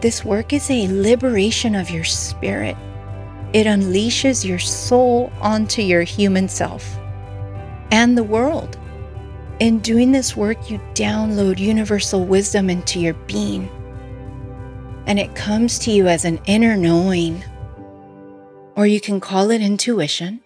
This 0.00 0.24
work 0.24 0.52
is 0.52 0.70
a 0.70 0.88
liberation 0.88 1.74
of 1.74 1.90
your 1.90 2.04
spirit 2.04 2.76
it 3.52 3.66
unleashes 3.66 4.46
your 4.46 4.58
soul 4.58 5.30
onto 5.40 5.82
your 5.82 6.02
human 6.02 6.48
self 6.48 6.98
and 7.90 8.16
the 8.16 8.24
world. 8.24 8.78
In 9.62 9.78
doing 9.78 10.10
this 10.10 10.36
work, 10.36 10.68
you 10.68 10.80
download 10.94 11.60
universal 11.60 12.24
wisdom 12.24 12.68
into 12.68 12.98
your 12.98 13.14
being, 13.14 13.70
and 15.06 15.20
it 15.20 15.36
comes 15.36 15.78
to 15.78 15.92
you 15.92 16.08
as 16.08 16.24
an 16.24 16.40
inner 16.46 16.76
knowing, 16.76 17.44
or 18.74 18.88
you 18.88 19.00
can 19.00 19.20
call 19.20 19.52
it 19.52 19.60
intuition. 19.60 20.40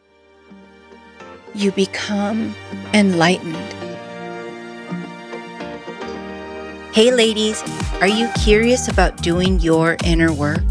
You 1.55 1.73
become 1.73 2.55
enlightened. 2.93 3.57
Hey, 6.95 7.11
ladies, 7.11 7.63
are 8.03 8.09
you 8.09 8.29
curious 8.45 8.89
about 8.89 9.23
doing 9.23 9.61
your 9.61 9.97
inner 10.05 10.31
work? 10.31 10.63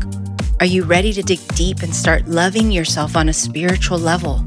Are 0.60 0.68
you 0.68 0.84
ready 0.84 1.12
to 1.14 1.24
dig 1.24 1.40
deep 1.56 1.82
and 1.82 1.96
start 1.96 2.28
loving 2.28 2.72
yourself 2.72 3.18
on 3.18 3.28
a 3.28 3.34
spiritual 3.34 3.98
level? 3.98 4.46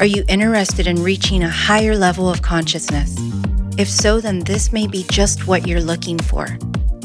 Are 0.00 0.06
you 0.06 0.24
interested 0.26 0.88
in 0.88 1.04
reaching 1.04 1.44
a 1.44 1.48
higher 1.48 1.96
level 1.96 2.28
of 2.28 2.42
consciousness? 2.42 3.14
If 3.78 3.88
so, 3.88 4.20
then 4.20 4.40
this 4.40 4.72
may 4.72 4.88
be 4.88 5.04
just 5.08 5.46
what 5.46 5.68
you're 5.68 5.80
looking 5.80 6.18
for. 6.18 6.58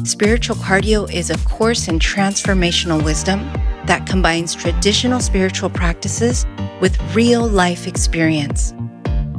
Spiritual 0.03 0.55
Cardio 0.55 1.11
is 1.13 1.29
a 1.29 1.37
course 1.47 1.87
in 1.87 1.99
transformational 1.99 3.03
wisdom 3.05 3.41
that 3.85 4.07
combines 4.07 4.55
traditional 4.55 5.19
spiritual 5.19 5.69
practices 5.69 6.47
with 6.81 6.99
real 7.15 7.47
life 7.47 7.85
experience. 7.85 8.73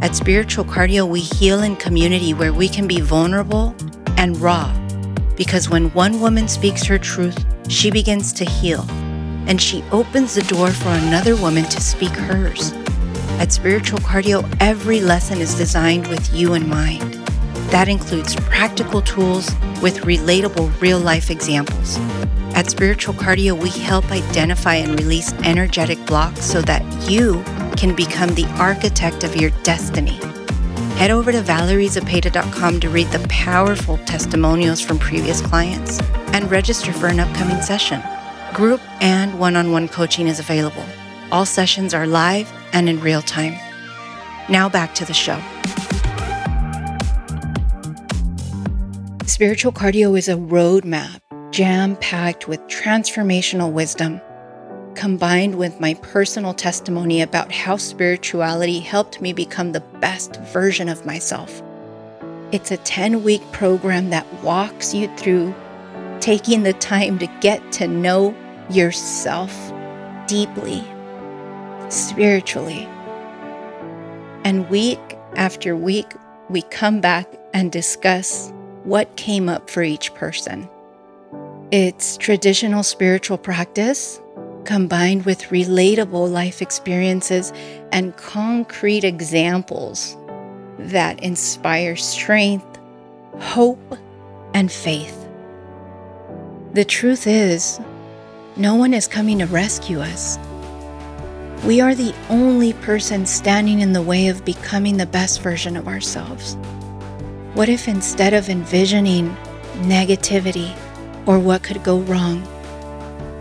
At 0.00 0.14
Spiritual 0.14 0.64
Cardio, 0.64 1.08
we 1.08 1.20
heal 1.20 1.64
in 1.64 1.74
community 1.74 2.32
where 2.32 2.52
we 2.52 2.68
can 2.68 2.86
be 2.86 3.00
vulnerable 3.00 3.74
and 4.16 4.36
raw. 4.36 4.72
Because 5.36 5.68
when 5.68 5.92
one 5.92 6.20
woman 6.20 6.46
speaks 6.46 6.84
her 6.84 6.98
truth, 6.98 7.44
she 7.68 7.90
begins 7.90 8.32
to 8.34 8.44
heal, 8.44 8.86
and 9.48 9.60
she 9.60 9.82
opens 9.90 10.36
the 10.36 10.42
door 10.42 10.70
for 10.70 10.90
another 10.90 11.34
woman 11.34 11.64
to 11.64 11.80
speak 11.80 12.10
hers. 12.10 12.72
At 13.40 13.52
Spiritual 13.52 14.00
Cardio, 14.00 14.46
every 14.60 15.00
lesson 15.00 15.40
is 15.40 15.54
designed 15.54 16.06
with 16.08 16.30
you 16.34 16.52
in 16.52 16.68
mind. 16.68 17.14
That 17.70 17.88
includes 17.88 18.36
practical 18.36 19.00
tools 19.00 19.46
with 19.80 20.02
relatable 20.02 20.78
real 20.78 20.98
life 20.98 21.30
examples. 21.30 21.96
At 22.54 22.68
Spiritual 22.68 23.14
Cardio, 23.14 23.58
we 23.58 23.70
help 23.70 24.12
identify 24.12 24.74
and 24.74 25.00
release 25.00 25.32
energetic 25.42 26.04
blocks 26.04 26.44
so 26.44 26.60
that 26.60 26.84
you 27.10 27.42
can 27.78 27.96
become 27.96 28.34
the 28.34 28.44
architect 28.58 29.24
of 29.24 29.34
your 29.34 29.50
destiny. 29.62 30.20
Head 30.98 31.10
over 31.10 31.32
to 31.32 31.40
valeriezepeda.com 31.40 32.80
to 32.80 32.90
read 32.90 33.06
the 33.06 33.26
powerful 33.30 33.96
testimonials 34.04 34.82
from 34.82 34.98
previous 34.98 35.40
clients 35.40 35.98
and 36.34 36.50
register 36.50 36.92
for 36.92 37.06
an 37.06 37.20
upcoming 37.20 37.62
session. 37.62 38.02
Group 38.52 38.82
and 39.00 39.38
one 39.38 39.56
on 39.56 39.72
one 39.72 39.88
coaching 39.88 40.26
is 40.26 40.40
available. 40.40 40.84
All 41.32 41.46
sessions 41.46 41.94
are 41.94 42.06
live 42.06 42.52
and 42.72 42.88
in 42.88 43.00
real 43.00 43.22
time. 43.22 43.54
Now 44.48 44.68
back 44.68 44.94
to 44.96 45.04
the 45.04 45.14
show. 45.14 45.40
Spiritual 49.26 49.72
cardio 49.72 50.18
is 50.18 50.28
a 50.28 50.34
roadmap 50.34 51.20
jam 51.50 51.96
packed 51.96 52.46
with 52.46 52.60
transformational 52.68 53.72
wisdom, 53.72 54.20
combined 54.94 55.56
with 55.56 55.80
my 55.80 55.94
personal 55.94 56.54
testimony 56.54 57.22
about 57.22 57.50
how 57.50 57.76
spirituality 57.76 58.80
helped 58.80 59.20
me 59.20 59.32
become 59.32 59.72
the 59.72 59.80
best 60.00 60.36
version 60.52 60.88
of 60.88 61.04
myself. 61.04 61.62
It's 62.52 62.70
a 62.70 62.76
10 62.78 63.24
week 63.24 63.42
program 63.52 64.10
that 64.10 64.26
walks 64.42 64.94
you 64.94 65.08
through 65.16 65.54
taking 66.20 66.62
the 66.62 66.72
time 66.74 67.18
to 67.18 67.26
get 67.40 67.72
to 67.72 67.88
know 67.88 68.34
yourself 68.68 69.72
deeply, 70.26 70.84
spiritually, 71.90 72.88
And 74.44 74.70
week 74.70 74.98
after 75.36 75.76
week, 75.76 76.06
we 76.48 76.62
come 76.62 77.00
back 77.00 77.26
and 77.52 77.70
discuss 77.70 78.52
what 78.84 79.14
came 79.16 79.48
up 79.48 79.68
for 79.68 79.82
each 79.82 80.14
person. 80.14 80.68
It's 81.70 82.16
traditional 82.16 82.82
spiritual 82.82 83.38
practice 83.38 84.20
combined 84.64 85.24
with 85.24 85.42
relatable 85.44 86.30
life 86.30 86.62
experiences 86.62 87.52
and 87.92 88.16
concrete 88.16 89.04
examples 89.04 90.16
that 90.78 91.22
inspire 91.22 91.96
strength, 91.96 92.78
hope, 93.38 93.98
and 94.54 94.70
faith. 94.70 95.28
The 96.72 96.84
truth 96.84 97.26
is, 97.26 97.80
no 98.56 98.74
one 98.74 98.94
is 98.94 99.08
coming 99.08 99.38
to 99.40 99.46
rescue 99.46 100.00
us. 100.00 100.38
We 101.64 101.82
are 101.82 101.94
the 101.94 102.14
only 102.30 102.72
person 102.72 103.26
standing 103.26 103.80
in 103.80 103.92
the 103.92 104.00
way 104.00 104.28
of 104.28 104.46
becoming 104.46 104.96
the 104.96 105.04
best 105.04 105.42
version 105.42 105.76
of 105.76 105.88
ourselves. 105.88 106.56
What 107.52 107.68
if 107.68 107.86
instead 107.86 108.32
of 108.32 108.48
envisioning 108.48 109.36
negativity 109.82 110.74
or 111.26 111.38
what 111.38 111.62
could 111.62 111.84
go 111.84 111.98
wrong, 112.00 112.40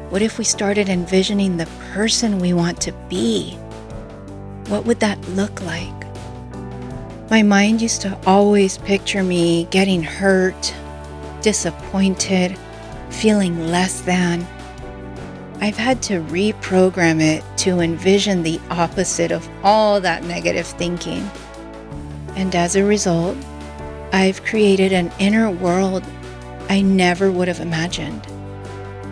what 0.10 0.22
if 0.22 0.38
we 0.38 0.44
started 0.44 0.90
envisioning 0.90 1.56
the 1.56 1.70
person 1.94 2.40
we 2.40 2.52
want 2.52 2.82
to 2.82 2.92
be? 3.08 3.54
What 4.68 4.86
would 4.86 5.00
that 5.00 5.18
look 5.30 5.62
like? 5.62 5.94
My 7.30 7.42
mind 7.42 7.82
used 7.82 8.02
to 8.02 8.20
always 8.26 8.80
picture 8.80 9.24
me 9.24 9.64
getting 9.72 10.04
hurt, 10.04 10.76
disappointed, 11.42 12.58
feeling 13.12 13.68
less 13.68 14.02
than. 14.02 14.46
I've 15.62 15.78
had 15.78 16.01
to 16.04 16.22
reprogram 16.22 17.22
it 17.22 17.44
to 17.60 17.82
envision 17.82 18.44
the 18.44 18.62
opposite 18.70 19.32
of 19.32 19.48
all 19.63 20.00
that 20.01 20.24
negative 20.24 20.66
thinking. 20.66 21.30
And 22.36 22.56
as 22.56 22.78
a 22.78 22.84
result, 22.84 23.38
I've 24.13 24.44
created 24.46 24.94
an 24.94 25.12
inner 25.20 25.51
world 25.51 26.04
I 26.70 26.82
never 26.82 27.32
would 27.32 27.48
have 27.48 27.60
imagined. 27.60 28.22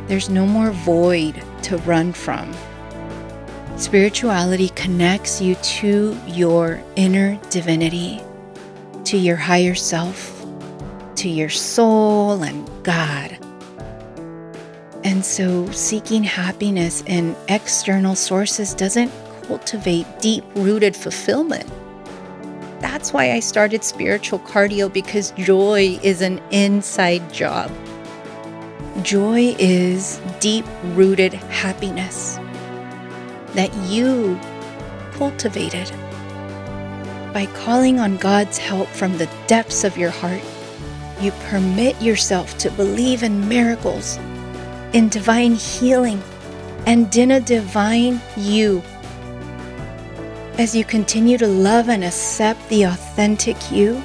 There's 0.07 0.29
no 0.29 0.45
more 0.45 0.71
void 0.71 1.43
to 1.63 1.77
run 1.79 2.13
from. 2.13 2.53
Spirituality 3.77 4.69
connects 4.69 5.41
you 5.41 5.55
to 5.55 6.17
your 6.27 6.81
inner 6.95 7.37
divinity, 7.49 8.21
to 9.03 9.17
your 9.17 9.35
higher 9.35 9.75
self, 9.75 10.45
to 11.15 11.29
your 11.29 11.49
soul 11.49 12.43
and 12.43 12.69
God. 12.83 13.37
And 15.07 15.23
so, 15.23 15.71
seeking 15.71 16.21
happiness 16.21 17.01
in 17.07 17.33
external 17.47 18.13
sources 18.13 18.73
doesn't 18.73 19.09
cultivate 19.43 20.05
deep 20.19 20.43
rooted 20.53 20.97
fulfillment. 20.97 21.65
That's 22.81 23.13
why 23.13 23.31
I 23.31 23.39
started 23.39 23.85
spiritual 23.85 24.39
cardio 24.39 24.91
because 24.91 25.31
joy 25.37 25.97
is 26.03 26.21
an 26.21 26.41
inside 26.51 27.33
job. 27.33 27.71
Joy 29.01 29.55
is 29.57 30.19
deep 30.41 30.65
rooted 30.87 31.35
happiness 31.35 32.35
that 33.53 33.73
you 33.85 34.37
cultivated. 35.13 35.89
By 37.33 37.45
calling 37.53 37.97
on 37.97 38.17
God's 38.17 38.57
help 38.57 38.89
from 38.89 39.17
the 39.17 39.29
depths 39.47 39.85
of 39.85 39.97
your 39.97 40.11
heart, 40.11 40.43
you 41.21 41.31
permit 41.47 42.01
yourself 42.01 42.57
to 42.57 42.69
believe 42.71 43.23
in 43.23 43.47
miracles, 43.47 44.19
in 44.93 45.09
divine 45.09 45.55
healing, 45.55 46.21
and 46.85 47.15
in 47.15 47.31
a 47.31 47.39
divine 47.39 48.21
you 48.37 48.81
as 50.57 50.75
you 50.75 50.83
continue 50.83 51.37
to 51.37 51.47
love 51.47 51.87
and 51.87 52.03
accept 52.03 52.67
the 52.69 52.83
authentic 52.83 53.71
you, 53.71 54.01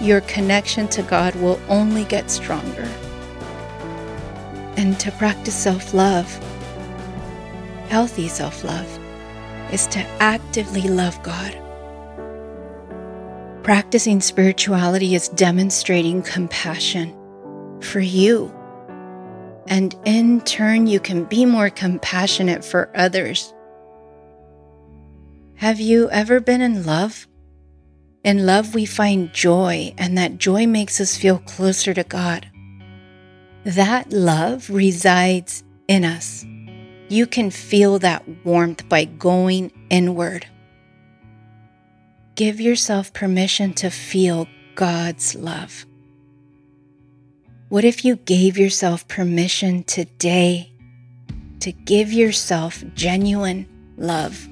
your 0.00 0.20
connection 0.22 0.88
to 0.88 1.02
God 1.02 1.34
will 1.36 1.60
only 1.68 2.04
get 2.04 2.30
stronger. 2.30 2.88
And 4.76 4.98
to 4.98 5.12
practice 5.12 5.54
self 5.54 5.94
love, 5.94 6.28
healthy 7.88 8.26
self 8.26 8.64
love, 8.64 8.98
is 9.72 9.86
to 9.88 10.00
actively 10.20 10.82
love 10.82 11.22
God. 11.22 11.56
Practicing 13.62 14.20
spirituality 14.20 15.14
is 15.14 15.28
demonstrating 15.28 16.22
compassion 16.22 17.16
for 17.80 18.00
you. 18.00 18.52
And 19.66 19.94
in 20.04 20.40
turn, 20.42 20.86
you 20.86 21.00
can 21.00 21.24
be 21.24 21.44
more 21.46 21.70
compassionate 21.70 22.64
for 22.64 22.90
others 22.94 23.54
have 25.56 25.80
you 25.80 26.10
ever 26.10 26.40
been 26.40 26.60
in 26.60 26.84
love? 26.84 27.26
In 28.24 28.44
love, 28.44 28.74
we 28.74 28.84
find 28.84 29.32
joy, 29.32 29.94
and 29.96 30.18
that 30.18 30.38
joy 30.38 30.66
makes 30.66 31.00
us 31.00 31.16
feel 31.16 31.38
closer 31.38 31.94
to 31.94 32.04
God. 32.04 32.50
That 33.64 34.12
love 34.12 34.68
resides 34.68 35.62
in 35.86 36.04
us. 36.04 36.44
You 37.08 37.26
can 37.26 37.50
feel 37.50 37.98
that 38.00 38.44
warmth 38.44 38.88
by 38.88 39.04
going 39.04 39.70
inward. 39.90 40.46
Give 42.34 42.60
yourself 42.60 43.12
permission 43.12 43.74
to 43.74 43.90
feel 43.90 44.48
God's 44.74 45.34
love. 45.34 45.86
What 47.74 47.84
if 47.84 48.04
you 48.04 48.14
gave 48.14 48.56
yourself 48.56 49.08
permission 49.08 49.82
today 49.82 50.70
to 51.58 51.72
give 51.72 52.12
yourself 52.12 52.84
genuine 52.94 53.66
love? 53.96 54.46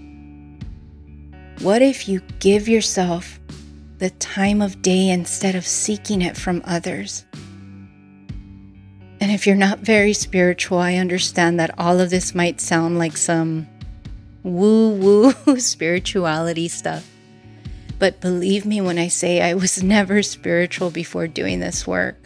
What 1.60 1.82
if 1.82 2.08
you 2.08 2.20
give 2.40 2.66
yourself 2.66 3.38
the 3.98 4.10
time 4.10 4.60
of 4.60 4.82
day 4.82 5.08
instead 5.08 5.54
of 5.54 5.64
seeking 5.64 6.20
it 6.20 6.36
from 6.36 6.62
others? 6.64 7.24
And 9.20 9.30
if 9.30 9.46
you're 9.46 9.54
not 9.54 9.78
very 9.78 10.14
spiritual, 10.14 10.78
I 10.78 10.96
understand 10.96 11.60
that 11.60 11.78
all 11.78 12.00
of 12.00 12.10
this 12.10 12.34
might 12.34 12.60
sound 12.60 12.98
like 12.98 13.16
some 13.16 13.68
woo 14.42 14.96
woo 14.96 15.32
spirituality 15.60 16.66
stuff. 16.66 17.08
But 18.00 18.20
believe 18.20 18.66
me 18.66 18.80
when 18.80 18.98
I 18.98 19.06
say 19.06 19.40
I 19.40 19.54
was 19.54 19.80
never 19.84 20.24
spiritual 20.24 20.90
before 20.90 21.28
doing 21.28 21.60
this 21.60 21.86
work. 21.86 22.21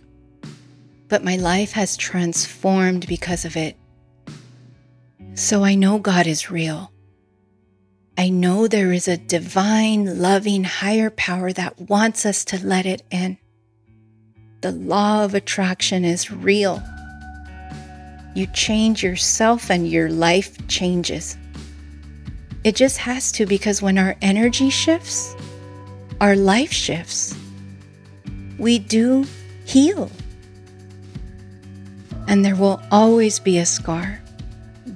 But 1.08 1.24
my 1.24 1.36
life 1.36 1.72
has 1.72 1.96
transformed 1.96 3.06
because 3.06 3.44
of 3.44 3.56
it. 3.56 3.76
So 5.34 5.64
I 5.64 5.74
know 5.74 5.98
God 5.98 6.26
is 6.26 6.50
real. 6.50 6.92
I 8.18 8.30
know 8.30 8.66
there 8.66 8.92
is 8.92 9.08
a 9.08 9.18
divine, 9.18 10.18
loving, 10.18 10.64
higher 10.64 11.10
power 11.10 11.52
that 11.52 11.78
wants 11.78 12.24
us 12.24 12.44
to 12.46 12.66
let 12.66 12.86
it 12.86 13.02
in. 13.10 13.36
The 14.62 14.72
law 14.72 15.24
of 15.24 15.34
attraction 15.34 16.04
is 16.04 16.30
real. 16.30 16.82
You 18.34 18.46
change 18.48 19.02
yourself 19.02 19.70
and 19.70 19.86
your 19.86 20.08
life 20.08 20.66
changes. 20.68 21.36
It 22.64 22.74
just 22.74 22.98
has 22.98 23.30
to 23.32 23.46
because 23.46 23.82
when 23.82 23.98
our 23.98 24.16
energy 24.22 24.70
shifts, 24.70 25.36
our 26.20 26.34
life 26.34 26.72
shifts. 26.72 27.36
We 28.58 28.78
do 28.78 29.26
heal. 29.66 30.10
And 32.26 32.44
there 32.44 32.56
will 32.56 32.82
always 32.90 33.38
be 33.38 33.58
a 33.58 33.66
scar 33.66 34.20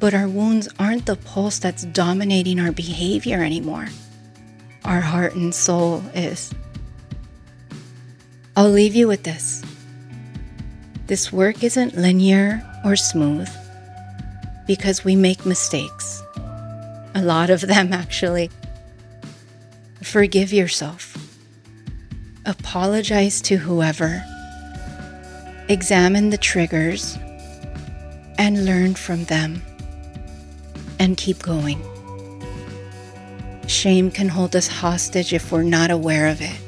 but 0.01 0.15
our 0.15 0.27
wounds 0.27 0.67
aren't 0.79 1.05
the 1.05 1.15
pulse 1.15 1.59
that's 1.59 1.85
dominating 1.85 2.59
our 2.59 2.73
behavior 2.73 3.45
anymore. 3.45 3.89
Our 4.83 5.03
heart 5.03 5.35
and 5.35 5.55
soul 5.55 6.03
is. 6.15 6.53
I'll 8.57 8.71
leave 8.71 8.95
you 8.95 9.07
with 9.07 9.25
this. 9.25 9.63
This 11.07 11.31
work 11.31 11.63
isn't 11.63 11.97
linear 11.97 12.67
or 12.83 12.97
smooth 12.97 13.49
because 14.67 15.05
we 15.05 15.17
make 15.17 15.45
mistakes. 15.45 16.23
A 17.15 17.23
lot 17.23 17.51
of 17.51 17.61
them, 17.61 17.93
actually. 17.93 18.51
Forgive 20.03 20.51
yourself. 20.51 21.15
Apologize 22.47 23.43
to 23.43 23.59
whoever. 23.59 24.25
Examine 25.71 26.31
the 26.31 26.37
triggers 26.37 27.17
and 28.39 28.67
learn 28.67 28.97
from 28.97 29.23
them 29.27 29.63
and 30.99 31.17
keep 31.17 31.41
going. 31.45 31.81
Shame 33.69 34.11
can 34.11 34.29
hold 34.29 34.57
us 34.57 34.67
hostage 34.67 35.33
if 35.33 35.53
we're 35.53 35.63
not 35.63 35.93
aware 35.93 36.27
of 36.27 36.41
it. 36.41 36.61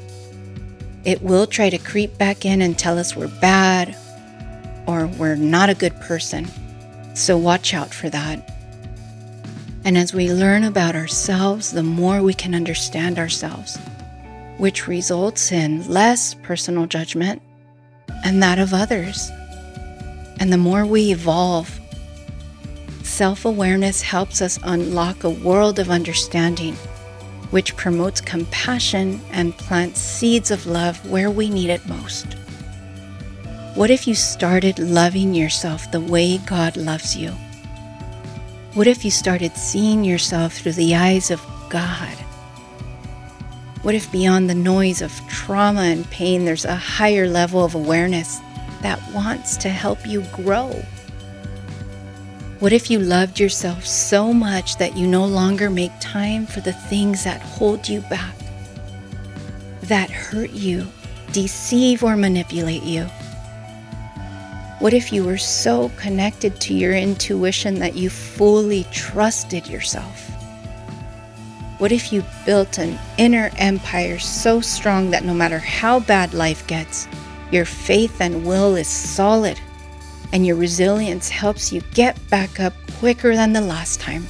It 1.03 1.21
will 1.21 1.45
try 1.45 1.69
to 1.69 1.77
creep 1.77 2.17
back 2.17 2.45
in 2.45 2.61
and 2.61 2.79
tell 2.79 2.97
us 2.97 3.13
we're 3.13 3.27
bad 3.41 3.93
or 4.87 5.07
we're 5.07 5.35
not 5.35 5.69
a 5.69 5.75
good 5.75 5.99
person. 5.99 6.47
So 7.13 7.37
watch 7.37 7.73
out 7.73 7.93
for 7.93 8.09
that. 8.09 8.57
And 9.83 9.97
as 9.97 10.13
we 10.13 10.31
learn 10.31 10.63
about 10.63 10.95
ourselves, 10.95 11.73
the 11.73 11.83
more 11.83 12.21
we 12.21 12.33
can 12.33 12.55
understand 12.55 13.19
ourselves, 13.19 13.77
which 14.59 14.87
results 14.87 15.51
in 15.51 15.85
less 15.89 16.35
personal 16.35 16.85
judgment 16.85 17.41
and 18.23 18.41
that 18.41 18.59
of 18.59 18.73
others. 18.73 19.29
And 20.39 20.51
the 20.51 20.57
more 20.57 20.85
we 20.85 21.11
evolve 21.11 21.79
Self 23.03 23.45
awareness 23.45 24.01
helps 24.01 24.41
us 24.41 24.57
unlock 24.63 25.23
a 25.23 25.29
world 25.29 25.77
of 25.77 25.91
understanding 25.91 26.73
which 27.51 27.75
promotes 27.75 28.21
compassion 28.21 29.21
and 29.31 29.55
plants 29.55 30.01
seeds 30.01 30.49
of 30.49 30.65
love 30.65 30.97
where 31.07 31.29
we 31.29 31.47
need 31.47 31.69
it 31.69 31.85
most? 31.85 32.25
What 33.75 33.91
if 33.91 34.07
you 34.07 34.15
started 34.15 34.79
loving 34.79 35.35
yourself 35.35 35.91
the 35.91 35.99
way 35.99 36.39
God 36.39 36.75
loves 36.75 37.15
you? 37.15 37.29
What 38.73 38.87
if 38.87 39.05
you 39.05 39.11
started 39.11 39.55
seeing 39.55 40.03
yourself 40.03 40.53
through 40.53 40.71
the 40.71 40.95
eyes 40.95 41.29
of 41.29 41.45
God? 41.69 42.17
What 43.83 43.95
if 43.95 44.09
beyond 44.13 44.49
the 44.49 44.55
noise 44.55 45.01
of 45.01 45.11
trauma 45.27 45.81
and 45.81 46.09
pain, 46.09 46.45
there's 46.45 46.63
a 46.63 46.73
higher 46.73 47.27
level 47.27 47.65
of 47.65 47.75
awareness 47.75 48.39
that 48.81 49.01
wants 49.11 49.57
to 49.57 49.67
help 49.67 50.07
you 50.07 50.21
grow? 50.31 50.69
What 52.59 52.71
if 52.71 52.89
you 52.89 52.99
loved 52.99 53.41
yourself 53.41 53.85
so 53.85 54.31
much 54.31 54.77
that 54.77 54.95
you 54.95 55.05
no 55.05 55.25
longer 55.25 55.69
make 55.69 55.91
time 55.99 56.45
for 56.45 56.61
the 56.61 56.71
things 56.71 57.25
that 57.25 57.41
hold 57.41 57.89
you 57.89 57.99
back, 58.03 58.33
that 59.81 60.09
hurt 60.09 60.51
you, 60.51 60.87
deceive, 61.33 62.05
or 62.05 62.15
manipulate 62.15 62.83
you? 62.83 63.03
What 64.79 64.93
if 64.93 65.11
you 65.11 65.25
were 65.25 65.37
so 65.37 65.91
connected 65.97 66.61
to 66.61 66.73
your 66.73 66.93
intuition 66.93 67.79
that 67.79 67.97
you 67.97 68.09
fully 68.09 68.85
trusted 68.93 69.67
yourself? 69.67 70.32
What 71.83 71.91
if 71.91 72.13
you 72.13 72.23
built 72.45 72.77
an 72.77 72.97
inner 73.17 73.51
empire 73.57 74.17
so 74.17 74.61
strong 74.61 75.09
that 75.09 75.25
no 75.25 75.33
matter 75.33 75.59
how 75.59 75.99
bad 75.99 76.33
life 76.33 76.65
gets, 76.65 77.09
your 77.51 77.65
faith 77.65 78.21
and 78.21 78.45
will 78.45 78.77
is 78.77 78.87
solid 78.87 79.59
and 80.31 80.47
your 80.47 80.55
resilience 80.55 81.27
helps 81.27 81.73
you 81.73 81.81
get 81.93 82.17
back 82.29 82.61
up 82.61 82.73
quicker 82.99 83.35
than 83.35 83.51
the 83.51 83.59
last 83.59 83.99
time? 83.99 84.25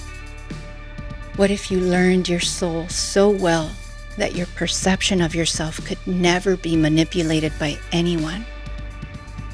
What 1.36 1.52
if 1.52 1.70
you 1.70 1.80
learned 1.80 2.28
your 2.28 2.39
soul 2.39 2.89
so 2.89 3.30
well 3.30 3.70
that 4.18 4.34
your 4.34 4.48
perception 4.56 5.22
of 5.22 5.36
yourself 5.36 5.80
could 5.86 6.00
never 6.08 6.58
be 6.58 6.76
manipulated 6.76 7.54
by 7.60 7.78
anyone? 7.92 8.48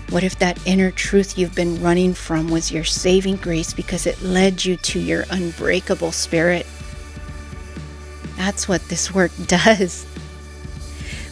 What 0.09 0.23
if 0.23 0.39
that 0.39 0.65
inner 0.65 0.91
truth 0.91 1.37
you've 1.37 1.53
been 1.53 1.81
running 1.81 2.13
from 2.13 2.47
was 2.47 2.71
your 2.71 2.85
saving 2.85 3.35
grace 3.35 3.73
because 3.73 4.07
it 4.07 4.21
led 4.21 4.63
you 4.63 4.77
to 4.77 5.01
your 5.01 5.25
unbreakable 5.31 6.13
spirit? 6.13 6.65
That's 8.49 8.67
what 8.67 8.81
this 8.89 9.13
work 9.13 9.31
does. 9.45 10.07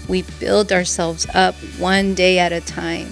We 0.08 0.22
build 0.40 0.72
ourselves 0.72 1.26
up 1.34 1.56
one 1.80 2.14
day 2.14 2.38
at 2.38 2.52
a 2.52 2.62
time, 2.62 3.08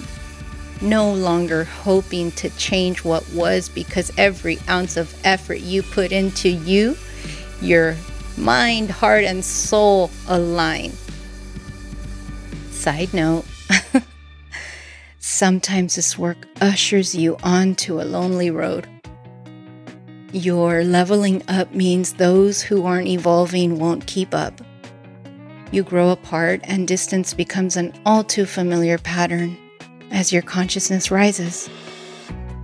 no 0.80 1.12
longer 1.12 1.64
hoping 1.64 2.30
to 2.34 2.52
change 2.52 3.04
what 3.04 3.28
was 3.34 3.68
because 3.68 4.12
every 4.16 4.60
ounce 4.70 4.96
of 4.96 5.20
effort 5.26 5.62
you 5.62 5.82
put 5.82 6.12
into 6.12 6.50
you, 6.50 6.96
your 7.62 7.96
mind, 8.38 8.92
heart, 8.92 9.24
and 9.24 9.44
soul 9.44 10.12
align. 10.28 10.92
Side 12.70 13.12
note 13.12 13.46
sometimes 15.20 15.96
this 15.96 16.16
work 16.16 16.46
ushers 16.62 17.16
you 17.16 17.38
onto 17.42 18.00
a 18.00 18.04
lonely 18.06 18.52
road 18.52 18.88
your 20.36 20.84
leveling 20.84 21.42
up 21.48 21.74
means 21.74 22.12
those 22.12 22.62
who 22.62 22.86
aren't 22.86 23.08
evolving 23.08 23.80
won't 23.80 24.06
keep 24.06 24.34
up. 24.34 24.60
You 25.72 25.82
grow 25.82 26.10
apart, 26.10 26.60
and 26.66 26.86
distance 26.86 27.34
becomes 27.34 27.78
an 27.78 27.94
all 28.06 28.22
too 28.22 28.46
familiar 28.46 28.98
pattern 28.98 29.58
as 30.12 30.34
your 30.34 30.42
consciousness 30.42 31.10
rises. 31.10 31.70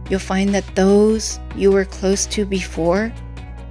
You'll 0.10 0.20
find 0.20 0.54
that 0.54 0.76
those 0.76 1.40
you 1.56 1.72
were 1.72 1.86
close 1.86 2.26
to 2.28 2.46
before, 2.46 3.14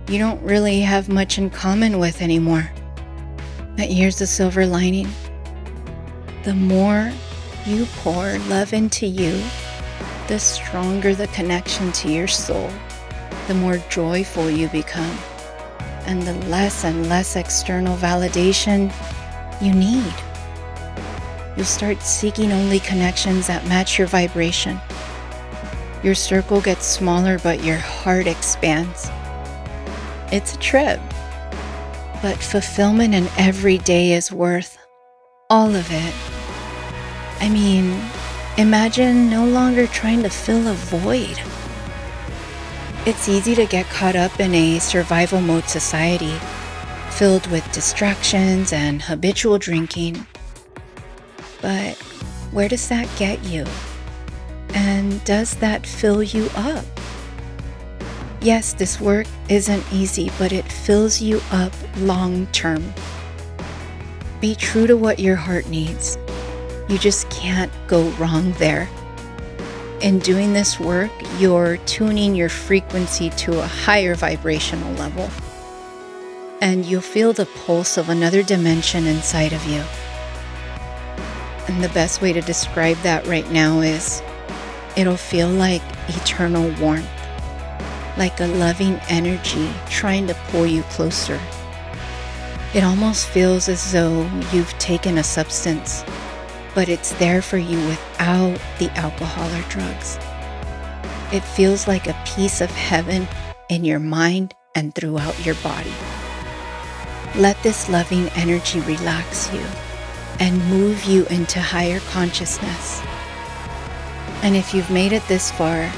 you 0.09 0.19
don't 0.19 0.43
really 0.43 0.81
have 0.81 1.11
much 1.11 1.37
in 1.37 1.51
common 1.51 1.99
with 1.99 2.23
anymore. 2.23 2.71
But 3.77 3.91
here's 3.91 4.19
the 4.19 4.27
silver 4.27 4.65
lining 4.65 5.09
the 6.45 6.55
more 6.55 7.13
you 7.67 7.85
pour 7.97 8.39
love 8.49 8.73
into 8.73 9.05
you, 9.05 9.43
the 10.27 10.39
stronger 10.39 11.15
the 11.15 11.27
connection 11.29 11.93
to 11.93 12.11
your 12.11 12.29
soul 12.29 12.71
the 13.51 13.55
more 13.57 13.79
joyful 13.89 14.49
you 14.49 14.69
become, 14.69 15.19
and 16.07 16.23
the 16.23 16.35
less 16.47 16.85
and 16.85 17.09
less 17.09 17.35
external 17.35 17.97
validation 17.97 18.93
you 19.61 19.73
need. 19.73 20.15
You'll 21.57 21.67
start 21.67 22.01
seeking 22.01 22.53
only 22.53 22.79
connections 22.79 23.49
that 23.49 23.67
match 23.67 23.99
your 23.99 24.07
vibration. 24.07 24.81
Your 26.05 26.15
circle 26.15 26.61
gets 26.61 26.87
smaller, 26.87 27.41
but 27.41 27.65
your 27.65 27.79
heart 27.79 28.29
expands. 28.29 29.11
It's 30.31 30.55
a 30.55 30.59
trip, 30.59 31.01
but 32.23 32.37
fulfillment 32.37 33.17
in 33.17 33.27
every 33.37 33.79
day 33.79 34.13
is 34.13 34.31
worth 34.31 34.79
all 35.51 35.75
of 35.75 35.89
it. 35.91 36.15
I 37.41 37.49
mean, 37.49 38.01
imagine 38.59 39.29
no 39.29 39.45
longer 39.45 39.89
trying 39.89 40.23
to 40.23 40.31
fill 40.31 40.69
a 40.69 40.75
void. 40.75 41.37
It's 43.07 43.31
easy 43.31 43.55
to 43.55 43.65
get 43.65 43.87
caught 43.87 44.15
up 44.15 44.39
in 44.41 44.55
a 44.55 44.79
survival 44.79 45.41
mode 45.41 45.65
society 45.65 46.35
filled 47.09 47.47
with 47.47 47.73
distractions 47.73 48.75
and 48.75 49.01
habitual 49.01 49.57
drinking. 49.57 50.27
But 51.63 51.97
where 52.53 52.69
does 52.69 52.91
that 52.91 53.09
get 53.19 53.43
you? 53.43 53.65
And 54.75 55.25
does 55.25 55.55
that 55.57 55.87
fill 55.87 56.23
you 56.23 56.51
up? 56.55 56.85
Yes, 58.43 58.75
this 58.75 59.01
work 59.01 59.27
isn't 59.49 59.85
easy, 59.91 60.31
but 60.39 60.53
it 60.53 60.71
fills 60.71 61.23
you 61.23 61.41
up 61.53 61.73
long 61.97 62.47
term. 62.49 62.93
Be 64.43 64.55
true 64.55 64.87
to 64.87 64.97
what 64.99 65.19
your 65.19 65.37
heart 65.37 65.67
needs. 65.69 66.19
You 66.91 66.99
just 66.99 67.31
can't 67.31 67.73
go 67.87 68.11
wrong 68.11 68.53
there 68.53 68.91
in 70.01 70.19
doing 70.19 70.53
this 70.53 70.81
work, 70.81 71.11
you're 71.39 71.77
tuning 71.79 72.35
your 72.35 72.49
frequency 72.49 73.31
to 73.31 73.61
a 73.61 73.67
higher 73.67 74.15
vibrational 74.15 74.93
level. 74.95 75.31
And 76.61 76.85
you'll 76.85 77.01
feel 77.01 77.33
the 77.33 77.47
pulse 77.47 77.97
of 77.97 78.09
another 78.09 78.43
dimension 78.43 79.07
inside 79.07 79.53
of 79.53 79.65
you. 79.67 79.83
And 81.69 81.83
the 81.83 81.89
best 81.91 82.21
way 82.21 82.33
to 82.33 82.41
describe 82.41 82.97
that 82.99 83.27
right 83.27 83.49
now 83.51 83.81
is 83.81 84.23
it'll 84.97 85.17
feel 85.17 85.49
like 85.49 85.83
eternal 86.09 86.71
warmth, 86.81 87.09
like 88.17 88.41
a 88.41 88.47
loving 88.47 89.01
energy 89.09 89.71
trying 89.89 90.27
to 90.27 90.35
pull 90.49 90.67
you 90.67 90.83
closer. 90.85 91.41
It 92.75 92.85
almost 92.85 93.29
feels 93.29 93.69
as 93.69 93.93
though 93.93 94.29
you've 94.53 94.73
taken 94.79 95.19
a 95.19 95.25
substance 95.25 96.05
but 96.75 96.89
it's 96.89 97.13
there 97.15 97.43
for 97.43 97.59
you 97.59 97.77
without 97.87 98.61
the 98.79 98.91
alcohol 98.97 99.49
or 99.53 99.63
drugs. 99.69 100.19
It 101.33 101.41
feels 101.41 101.87
like 101.87 102.07
a 102.07 102.23
piece 102.27 102.61
of 102.61 102.71
heaven 102.71 103.27
in 103.69 103.85
your 103.85 104.01
mind 104.01 104.55
and 104.75 104.95
throughout 104.95 105.45
your 105.45 105.55
body. 105.57 105.93
Let 107.37 107.61
this 107.63 107.89
loving 107.89 108.29
energy 108.31 108.81
relax 108.81 109.53
you 109.53 109.65
and 110.41 110.65
move 110.69 111.05
you 111.05 111.27
into 111.27 111.61
higher 111.61 112.01
consciousness. 112.01 113.01
And 114.43 114.57
if 114.57 114.75
you've 114.75 114.91
made 114.91 115.13
it 115.13 115.27
this 115.29 115.51
far, 115.51 115.91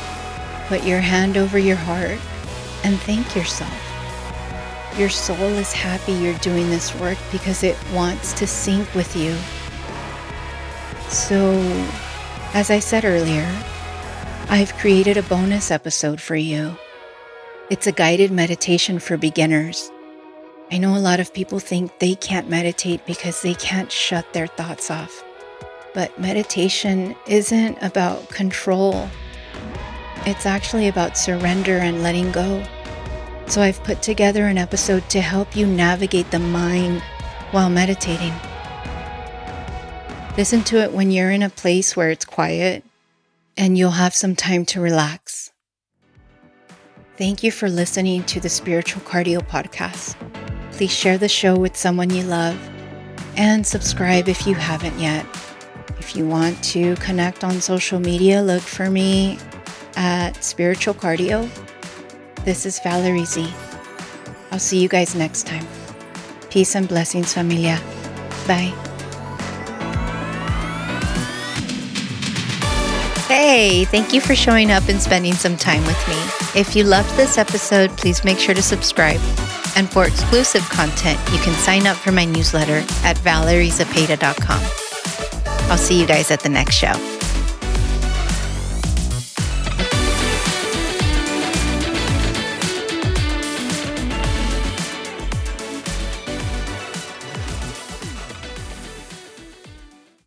put 0.66 0.85
your 0.85 1.00
hand 1.00 1.37
over 1.37 1.58
your 1.58 1.76
heart 1.76 2.18
and 2.85 2.98
thank 3.00 3.37
yourself. 3.37 3.72
Your 4.98 5.08
soul 5.08 5.37
is 5.37 5.72
happy 5.72 6.12
you're 6.12 6.38
doing 6.38 6.68
this 6.68 6.94
work 6.96 7.18
because 7.30 7.62
it 7.62 7.78
wants 7.92 8.35
to 8.35 8.46
sync 8.46 8.94
with 8.94 9.16
you 9.16 9.35
so, 11.12 11.53
as 12.55 12.70
I 12.70 12.79
said 12.79 13.05
earlier, 13.05 13.46
I've 14.48 14.75
created 14.77 15.16
a 15.16 15.22
bonus 15.22 15.70
episode 15.70 16.20
for 16.20 16.37
you. 16.37 16.77
It's 17.68 17.87
a 17.87 17.92
guided 17.92 18.31
meditation 18.31 18.98
for 18.98 19.16
beginners. 19.18 19.90
I 20.70 20.79
know 20.79 20.96
a 20.96 20.98
lot 20.98 21.20
of 21.20 21.35
people 21.35 21.59
think 21.59 21.98
they 21.98 22.14
can't 22.14 22.48
meditate 22.48 23.05
because 23.05 23.42
they 23.42 23.53
can't 23.55 23.92
shut 23.92 24.33
their 24.33 24.46
thoughts 24.46 24.90
off. 24.90 25.22
But 25.92 26.18
meditation 26.18 27.14
isn't 27.27 27.77
about 27.83 28.31
control, 28.31 29.09
it's 30.25 30.46
actually 30.46 30.88
about 30.88 31.18
surrender 31.18 31.77
and 31.77 32.03
letting 32.03 32.33
go. 32.33 32.64
So 33.48 33.61
I've 33.61 33.83
put 33.85 34.03
together 34.03 34.46
an 34.46 34.57
episode 34.57 35.09
to 35.11 35.20
help 35.20 35.55
you 35.55 35.66
navigate 35.66 36.31
the 36.31 36.38
mind 36.38 37.03
while 37.51 37.68
meditating. 37.68 38.33
Listen 40.36 40.64
to 40.64 40.78
it 40.78 40.92
when 40.92 41.10
you're 41.10 41.30
in 41.30 41.42
a 41.42 41.50
place 41.50 41.94
where 41.94 42.10
it's 42.10 42.24
quiet 42.24 42.84
and 43.56 43.76
you'll 43.76 43.90
have 43.90 44.14
some 44.14 44.34
time 44.34 44.64
to 44.66 44.80
relax. 44.80 45.52
Thank 47.18 47.42
you 47.42 47.52
for 47.52 47.68
listening 47.68 48.24
to 48.24 48.40
the 48.40 48.48
Spiritual 48.48 49.02
Cardio 49.02 49.46
Podcast. 49.46 50.16
Please 50.72 50.90
share 50.90 51.18
the 51.18 51.28
show 51.28 51.54
with 51.56 51.76
someone 51.76 52.08
you 52.08 52.22
love 52.22 52.58
and 53.36 53.66
subscribe 53.66 54.28
if 54.28 54.46
you 54.46 54.54
haven't 54.54 54.98
yet. 54.98 55.26
If 55.98 56.16
you 56.16 56.26
want 56.26 56.62
to 56.64 56.96
connect 56.96 57.44
on 57.44 57.60
social 57.60 58.00
media, 58.00 58.42
look 58.42 58.62
for 58.62 58.90
me 58.90 59.38
at 59.96 60.42
Spiritual 60.42 60.94
Cardio. 60.94 61.48
This 62.44 62.64
is 62.64 62.80
Valerie 62.80 63.26
Z. 63.26 63.52
I'll 64.50 64.58
see 64.58 64.80
you 64.80 64.88
guys 64.88 65.14
next 65.14 65.46
time. 65.46 65.66
Peace 66.50 66.74
and 66.74 66.88
blessings, 66.88 67.34
familia. 67.34 67.78
Bye. 68.46 68.91
Hey, 73.44 73.85
thank 73.87 74.12
you 74.12 74.20
for 74.20 74.37
showing 74.37 74.70
up 74.70 74.88
and 74.88 75.02
spending 75.02 75.33
some 75.33 75.57
time 75.57 75.85
with 75.85 75.98
me. 76.07 76.14
If 76.61 76.76
you 76.76 76.85
loved 76.85 77.12
this 77.16 77.38
episode, 77.38 77.90
please 77.96 78.22
make 78.22 78.38
sure 78.38 78.55
to 78.55 78.62
subscribe. 78.62 79.20
And 79.74 79.90
for 79.90 80.07
exclusive 80.07 80.62
content, 80.70 81.18
you 81.33 81.40
can 81.40 81.52
sign 81.55 81.88
up 81.88 81.96
for 81.96 82.12
my 82.12 82.24
newsletter 82.24 82.85
at 83.02 83.16
valeriezepeda.com. 83.16 84.62
I'll 85.72 85.76
see 85.76 86.00
you 86.00 86.07
guys 86.07 86.31
at 86.31 86.38
the 86.38 86.50
next 86.50 86.76
show. 86.76 87.12